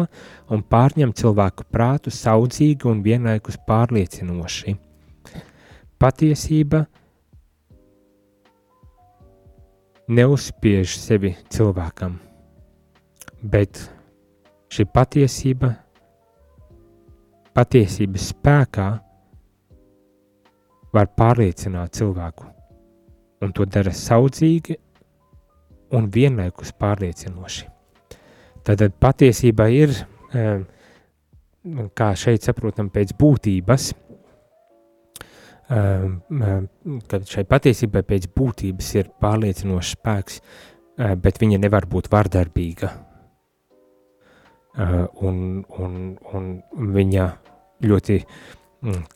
un 0.54 0.64
pārņem 0.70 1.14
cilvēku 1.18 1.66
prātu 1.74 2.14
saudzīgi 2.14 2.90
un 2.90 3.02
vienlaikus 3.06 3.58
pārliecinoši. 3.68 4.76
Patiesība 6.02 6.84
neuzspiež 10.14 10.98
sevi 11.00 11.34
cilvēkam, 11.54 12.20
bet 13.42 13.80
šī 14.74 14.86
patiesība, 14.92 15.72
patiesības 17.56 18.30
spēkā 18.34 18.90
var 20.94 21.10
pārliecināt 21.18 21.98
cilvēku, 21.98 22.48
un 23.44 23.54
to 23.56 23.66
dara 23.66 23.94
saudzīgi 23.98 24.78
un 25.98 26.10
vienlaikus 26.14 26.74
pārliecinoši. 26.78 27.68
Tad 28.64 28.84
patiesībā 29.02 29.68
ir, 29.74 29.96
kā 31.98 32.10
šeit 32.20 32.46
saprotam, 32.46 32.92
pēc 32.94 33.14
būtības, 33.20 33.90
kad 37.10 37.28
šai 37.34 37.44
patiesībai 37.50 38.04
pēc 38.08 38.30
būtības 38.38 38.92
ir 39.00 39.10
pārliecinošs 39.24 39.96
spēks, 39.98 40.42
bet 41.24 41.42
viņa 41.42 41.60
nevar 41.66 41.90
būt 41.90 42.12
vardarbīga. 42.14 42.92
Un, 45.22 45.38
un, 45.78 45.98
un 46.34 46.46
viņa 46.96 47.26
ļoti, 47.86 48.20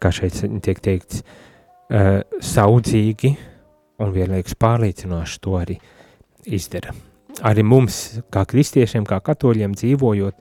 kā 0.02 0.12
šeit 0.14 0.38
tiek 0.66 0.82
teikts, 0.86 1.24
uh, 1.24 1.57
saudzīgi 1.88 3.32
un 4.04 4.12
vienlaikus 4.14 4.58
pārliecinoši 4.60 5.40
to 5.44 5.56
arī 5.60 5.78
izdara. 6.48 6.94
Arī 7.46 7.64
mums, 7.66 8.18
kā 8.34 8.44
kristiešiem, 8.50 9.06
kā 9.08 9.20
katoļiem, 9.24 9.76
dzīvojot 9.78 10.36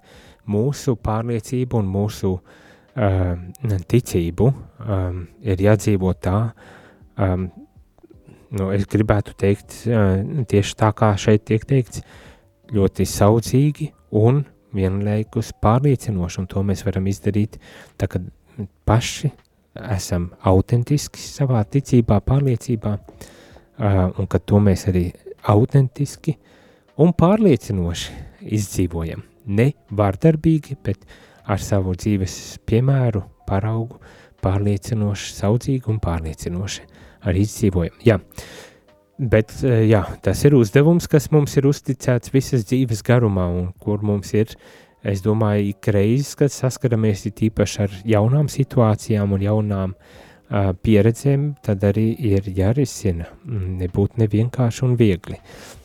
mūsu 0.53 0.97
pārliecību 1.03 1.81
un 1.81 1.91
mūsu 1.93 2.33
uh, 2.37 3.79
ticību, 3.93 4.49
um, 4.81 5.23
ir 5.45 5.63
jādzīvo 5.67 6.15
tā, 6.23 6.39
um, 7.21 7.49
nu, 8.57 8.71
es 8.73 8.87
gribētu 8.89 9.37
teikt, 9.37 9.83
uh, 9.91 10.23
tieši 10.49 10.77
tā 10.81 10.93
kā 10.97 11.13
šeit 11.21 11.45
tiek 11.51 11.67
teikts, 11.69 12.05
ļoti 12.73 13.07
saudzīgi 13.07 13.91
un 14.17 14.45
vienlaikus 14.77 15.53
pārliecinoši, 15.63 16.41
un 16.43 16.49
to 16.51 16.63
mēs 16.67 16.85
varam 16.87 17.07
izdarīt 17.11 17.61
tā, 17.99 18.09
kad 18.09 18.25
paši 18.89 19.31
esam 19.93 20.31
autentiski 20.47 21.21
savā 21.21 21.63
ticībā, 21.71 22.21
pārliecībā, 22.25 22.97
un 24.19 24.29
ka 24.31 24.41
to 24.41 24.61
mēs 24.63 24.87
arī 24.91 25.09
autentiski 25.53 26.37
un 27.03 27.13
pārliecinoši 27.17 28.15
izdzīvojam. 28.57 29.25
Ne 29.47 29.73
vārdarbīgi, 29.95 30.79
bet 30.83 31.05
ar 31.47 31.63
savu 31.63 31.95
dzīves 31.95 32.59
piemēru, 32.67 33.23
paraugu, 33.47 34.01
pārliecinoši, 34.43 35.35
saudzīgi 35.37 35.93
un 35.93 36.01
pārliecinoši 36.03 36.89
arī 37.27 37.45
izdzīvojam. 37.47 38.01
Jā. 38.07 38.19
Bet 39.17 39.55
jā, 39.65 40.03
tas 40.21 40.43
ir 40.45 40.53
uzdevums, 40.59 41.07
kas 41.09 41.31
mums 41.33 41.55
ir 41.57 41.69
uzticēts 41.71 42.35
visas 42.35 42.67
dzīves 42.69 43.01
garumā 43.07 43.47
un 43.49 43.71
kur 43.81 44.03
mums 44.05 44.35
ir 44.37 44.51
uh, 44.51 44.86
Es 45.07 45.23
domāju, 45.23 45.71
ik 45.71 45.87
reizes, 45.95 46.35
kad 46.39 46.51
saskaramies 46.51 47.27
īpaši 47.31 47.83
ar 47.85 47.93
jaunām 48.11 48.49
situācijām 48.51 49.37
un 49.37 49.45
jaunām 49.45 49.93
pieredzēm, 50.83 51.45
tad 51.63 51.85
arī 51.87 52.09
ir 52.23 52.47
jārisina. 52.55 53.29
Nebūtu 53.47 54.23
nevienkārši 54.23 54.85
un 54.87 54.97
viegli. 54.99 55.39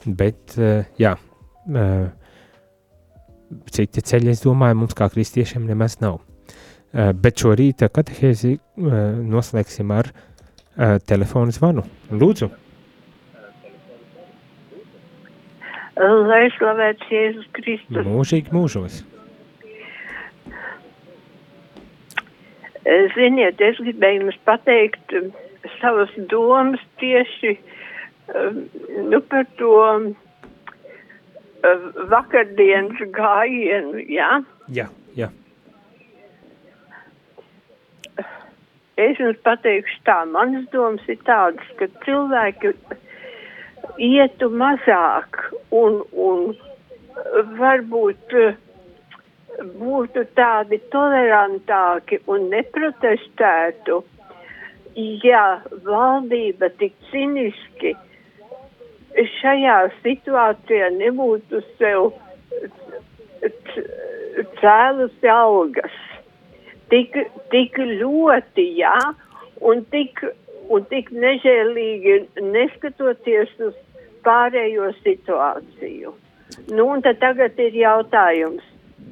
Bet, 0.05 0.57
jā, 1.01 1.15
citi 3.73 4.05
ceļi, 4.11 4.33
es 4.33 4.43
domāju, 4.45 4.79
mums 4.83 4.97
kā 4.97 5.09
kristiešiem 5.13 5.65
nemaz 5.69 5.99
nav. 6.01 6.21
Bet 6.93 7.41
šo 7.41 7.53
rīta 7.57 7.89
katehēzi 7.93 8.57
noslēgsim 8.77 9.93
ar 9.97 10.11
telefonu 11.09 11.53
zvanu. 11.55 11.85
Lūdzu! 12.11 12.51
Lai 16.01 16.47
slavēts 16.55 17.09
Jēzus 17.13 17.47
Kristus. 17.53 18.05
Mūžīgi 18.07 18.53
mūžos. 18.55 19.01
Ziniet, 23.13 23.61
es 23.61 23.77
gribēju 23.77 24.23
jums 24.23 24.39
pateikt 24.47 25.13
um, 25.19 25.27
savas 25.77 26.09
domas 26.31 26.81
tieši 26.97 27.53
um, 28.33 28.63
nu, 29.11 29.19
par 29.29 29.45
to 29.59 29.75
uh, 29.77 30.09
vakardienas 32.09 33.03
gājienu, 33.13 34.01
jā? 34.09 34.31
Jā, 34.73 34.87
jā. 35.19 35.29
Es 38.97 39.21
jums 39.21 39.37
pateikšu 39.45 40.01
tā, 40.09 40.17
manas 40.33 40.65
domas 40.73 41.05
ir 41.09 41.21
tādas, 41.29 41.69
ka 41.77 41.87
cilvēki 42.07 42.73
ietu 43.97 44.49
mazāk 44.53 45.39
un, 45.71 46.01
un 46.11 46.51
varbūt 47.59 48.37
uh, 48.39 48.53
būtu 49.59 50.23
tādi 50.37 50.79
tolerantāki 50.93 52.21
un 52.31 52.49
neprotestētu, 52.53 54.01
ja 55.23 55.45
valdība 55.85 56.71
tik 56.79 56.95
ciniski 57.11 57.93
šajā 59.39 59.77
situācijā 60.01 60.91
nebūtu 60.97 61.61
sev 61.79 62.11
cēlusi 64.61 65.31
algas. 65.31 65.97
Tik, 66.91 67.15
tik 67.51 67.77
ļoti, 67.79 68.65
jā, 68.81 68.97
un 69.63 69.85
tik, 69.93 70.19
un 70.71 70.85
tik 70.91 71.11
nežēlīgi 71.11 72.17
neskatoties 72.53 73.51
uz 73.67 73.75
pārējo 74.25 74.91
situāciju. 75.01 76.13
Nu, 76.71 76.87
un 76.93 77.03
tad 77.05 77.19
tagad 77.23 77.59
ir 77.63 77.75
jautājums, 77.75 78.63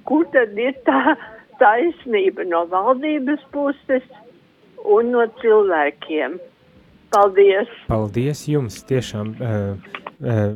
kur 0.07 0.27
tad 0.33 0.57
ir 0.59 0.75
tā 0.87 1.15
taisnība 1.59 2.45
no 2.47 2.65
valdības 2.71 3.43
puses 3.53 4.05
un 4.85 5.11
no 5.15 5.25
cilvēkiem. 5.41 6.39
Paldies! 7.09 7.71
Paldies 7.89 8.43
jums! 8.51 8.83
Tiešām 8.85 9.31
uh, 9.41 9.93
uh, 10.21 10.51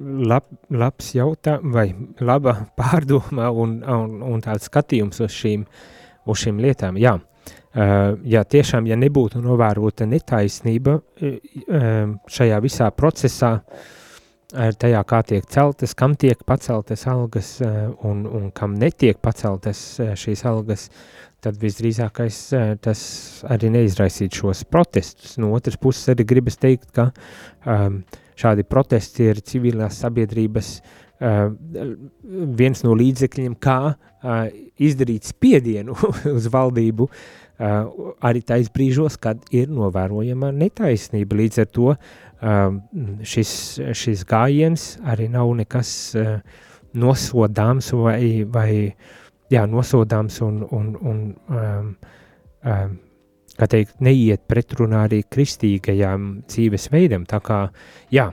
lab, 0.00 0.50
labs 0.70 1.14
jautājums 1.16 1.74
vai 1.74 1.88
laba 2.20 2.58
pārdomā 2.80 3.50
un, 3.50 3.78
un, 3.82 4.18
un 4.34 4.44
tāds 4.44 4.68
skatījums 4.70 5.22
uz 5.24 5.32
šīm, 5.34 5.64
uz 6.28 6.44
šīm 6.44 6.60
lietām. 6.60 7.00
Jā, 7.00 7.16
uh, 7.16 7.33
jā, 7.74 8.44
tiešām, 8.46 8.86
ja 8.86 8.96
nebūtu 8.98 9.42
novērota 9.42 10.06
netaisnība 10.06 10.98
šajā 12.30 12.60
visā 12.62 12.90
procesā, 12.94 13.58
tajā, 14.54 15.02
kā 15.10 15.20
tiek 15.26 15.46
celtas, 15.50 15.96
kam 15.98 16.14
tiek 16.14 16.44
paceltas 16.46 17.06
algas 17.10 17.56
un, 17.64 18.24
un 18.30 18.50
kam 18.54 18.76
netiek 18.78 19.18
paceltas 19.18 19.82
šīs 20.20 20.44
algas, 20.46 20.88
tad 21.44 21.58
visdrīzākais 21.60 22.40
tas 22.84 23.00
arī 23.50 23.72
neizraisīt 23.74 24.38
šos 24.38 24.64
protestus. 24.70 25.34
No 25.42 25.52
otras 25.56 25.76
puses 25.76 26.14
arī 26.14 26.24
gribas 26.24 26.60
teikt, 26.62 26.92
ka 26.94 27.10
šādi 28.38 28.64
protesti 28.68 29.32
ir 29.32 29.42
civilās 29.42 29.98
sabiedrības 30.04 30.76
viens 32.54 32.82
no 32.86 32.94
līdzekļiem, 32.98 33.58
kā 33.58 33.96
izdarīt 34.80 35.26
spiedienu 35.28 35.94
uz 36.36 36.46
valdību 36.52 37.04
uh, 37.04 37.43
arī 37.58 38.40
tais 38.42 38.66
brīžos, 38.74 39.14
kad 39.22 39.42
ir 39.54 39.68
novērojama 39.70 40.48
netaisnība. 40.56 41.36
Līdz 41.38 41.60
ar 41.62 41.68
to 41.70 41.92
Ehm, 42.44 42.80
šis, 43.24 43.50
šis 43.96 44.24
gājiens 44.28 44.98
arī 45.08 45.30
nav 45.32 45.52
nekas 45.56 45.90
uh, 46.18 46.34
nosodāms 46.98 47.92
vai, 47.96 48.44
vai 48.44 48.70
jā, 49.52 49.62
nosodāms 49.70 50.40
un, 50.44 50.58
un, 50.76 50.90
un 51.00 51.22
um, 51.48 51.88
um, 52.68 52.96
kā 53.54 53.68
teikt, 53.70 53.96
neiet 54.04 54.44
pretrunā 54.50 55.06
arī 55.06 55.22
kristīgajām 55.24 56.26
dzīvesveidam. 56.50 57.24
Tā 57.30 57.40
kā, 57.44 57.60
jā, 58.12 58.28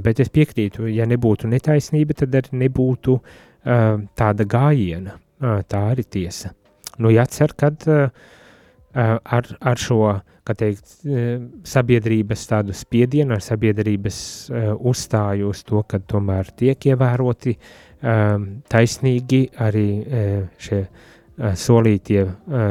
bet 0.00 0.22
es 0.22 0.32
piekrītu, 0.32 0.86
ja 0.94 1.04
nebūtu 1.10 1.50
netaisnība, 1.50 2.16
tad 2.22 2.38
arī 2.38 2.62
nebūtu 2.62 3.18
uh, 3.18 3.98
tāda 4.16 4.48
gājiena. 4.48 5.18
Uh, 5.42 5.58
tā 5.66 5.82
arī 5.90 6.06
tiesa. 6.06 6.54
Nu, 7.02 7.10
jācer, 7.12 7.52
kad 7.58 7.84
uh, 7.90 8.06
ar, 8.94 9.48
ar 9.60 9.80
šo 9.80 10.00
teikt, 10.58 10.98
sabiedrības 11.68 12.44
tādu 12.50 12.74
spiedienu, 12.76 13.36
ar 13.36 13.44
sabiedrības 13.44 14.18
uzstāju 14.78 15.52
uz 15.52 15.62
to, 15.68 15.84
ka 15.88 16.02
tomēr 16.02 16.50
tiek 16.58 16.90
ievēroti 16.92 17.56
taisnīgi 18.72 19.42
arī 19.62 19.86
šie 20.60 20.82
solītie, 21.56 22.24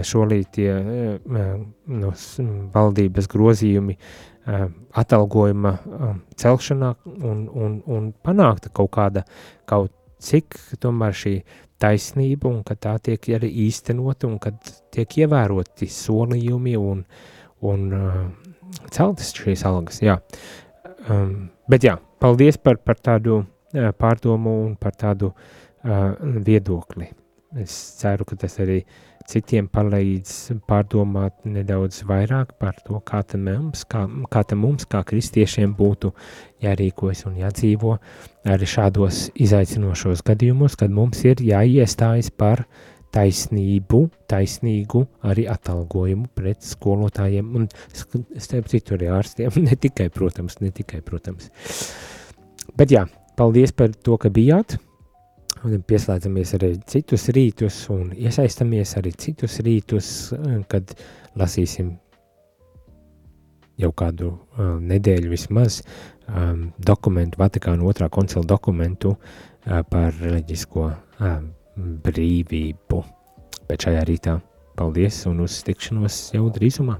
solītie 0.05 0.74
no 2.01 2.11
valdības 2.76 3.32
grozījumi 3.32 3.97
atalgojuma 5.01 5.74
celšanā 6.39 6.91
un, 7.05 7.47
un, 7.47 7.82
un 7.86 8.11
panākta 8.26 8.72
kaut 8.74 8.91
kāda, 8.97 9.26
kaut 9.69 9.93
cik 10.22 10.57
tomēr 10.82 11.15
šī 11.17 11.36
taisnība 11.82 12.49
un 12.49 12.61
ka 12.67 12.77
tā 12.79 12.95
tiek 13.03 13.32
arī 13.38 13.49
īstenota 13.67 14.29
un 14.29 14.38
kad 14.41 14.57
tiek 14.93 15.17
ievēroti 15.23 15.89
solījumi 15.91 16.75
un, 16.79 17.03
un 17.67 17.88
uh, 17.97 18.19
celtas 18.93 19.34
šīs 19.38 19.65
algas. 19.69 20.01
Jā. 20.05 20.19
Um, 21.09 21.49
bet 21.69 21.88
jā, 21.88 21.97
paldies 22.21 22.59
par, 22.61 22.79
par 22.86 23.01
tādu 23.01 23.41
uh, 23.41 23.91
pārdomu 23.97 24.57
un 24.67 24.75
par 24.79 24.97
tādu 24.99 25.32
uh, 25.34 26.11
viedokli. 26.45 27.09
Es 27.59 27.73
ceru, 27.99 28.27
ka 28.29 28.38
tas 28.39 28.59
arī 28.63 28.79
uh, 28.84 29.11
citiem 29.32 29.67
palīdz 29.71 30.59
pārdomāt 30.67 31.45
nedaudz 31.47 32.01
vairāk 32.07 32.53
par 32.59 32.77
to, 32.86 32.99
kā 33.07 33.21
tam 33.27 33.47
mums, 33.47 33.86
kā, 33.89 34.03
kā 34.32 34.43
tam 34.47 34.63
mums, 34.65 34.88
kā 34.89 35.03
kristiešiem 35.07 35.73
būtu 35.77 36.11
jārīkojas 36.63 37.25
un 37.29 37.39
jādzīvo 37.41 37.97
arī 38.51 38.69
šādos 38.69 39.27
izaicinošos 39.39 40.23
gadījumos, 40.27 40.77
kad 40.79 40.93
mums 40.93 41.23
ir 41.27 41.43
jāiestājas 41.45 42.32
par 42.36 42.65
taisnību, 43.15 44.05
taisnīgu 44.32 45.03
arī 45.27 45.47
atalgojumu 45.51 46.29
pret 46.36 46.63
skolotājiem 46.63 47.49
un 47.57 47.67
starp 47.91 48.69
citu 48.71 48.95
arī 48.97 49.11
ārstiem, 49.15 49.57
ne 49.67 49.75
tikai, 49.75 50.07
protams, 50.13 50.59
ne 50.63 50.71
tikai, 50.75 51.01
protams. 51.05 51.51
Bet 52.77 52.93
jā, 52.93 53.05
paldies 53.39 53.75
par 53.75 53.91
to, 53.91 54.15
ka 54.21 54.32
bijāt, 54.32 54.77
pieslēdzamies 55.62 56.55
arī 56.57 56.72
citus 56.89 57.28
rītus 57.36 57.82
un 57.93 58.14
iesaistamies 58.18 58.95
arī 58.97 59.12
citus 59.14 59.59
rītus, 59.66 60.07
kad 60.72 60.95
lasīsim 61.38 61.93
jau 63.82 63.91
kādu 63.97 64.32
uh, 64.32 64.76
nedēļu 64.82 65.32
vismaz 65.32 65.82
um, 66.28 66.70
dokumentu, 66.78 67.39
Vatikāna 67.41 67.86
otrā 67.88 68.09
koncila 68.14 68.45
dokumentu 68.47 69.16
uh, 69.16 69.82
par 69.89 70.14
reliģisko 70.20 70.88
uh, 70.89 71.39
brīvību. 72.05 73.03
Bet 73.70 73.88
šajā 73.88 74.03
rītā 74.09 74.38
paldies 74.78 75.24
un 75.32 75.45
uz 75.45 75.62
tikšanos 75.68 76.28
jau 76.36 76.49
drīzumā! 76.53 76.99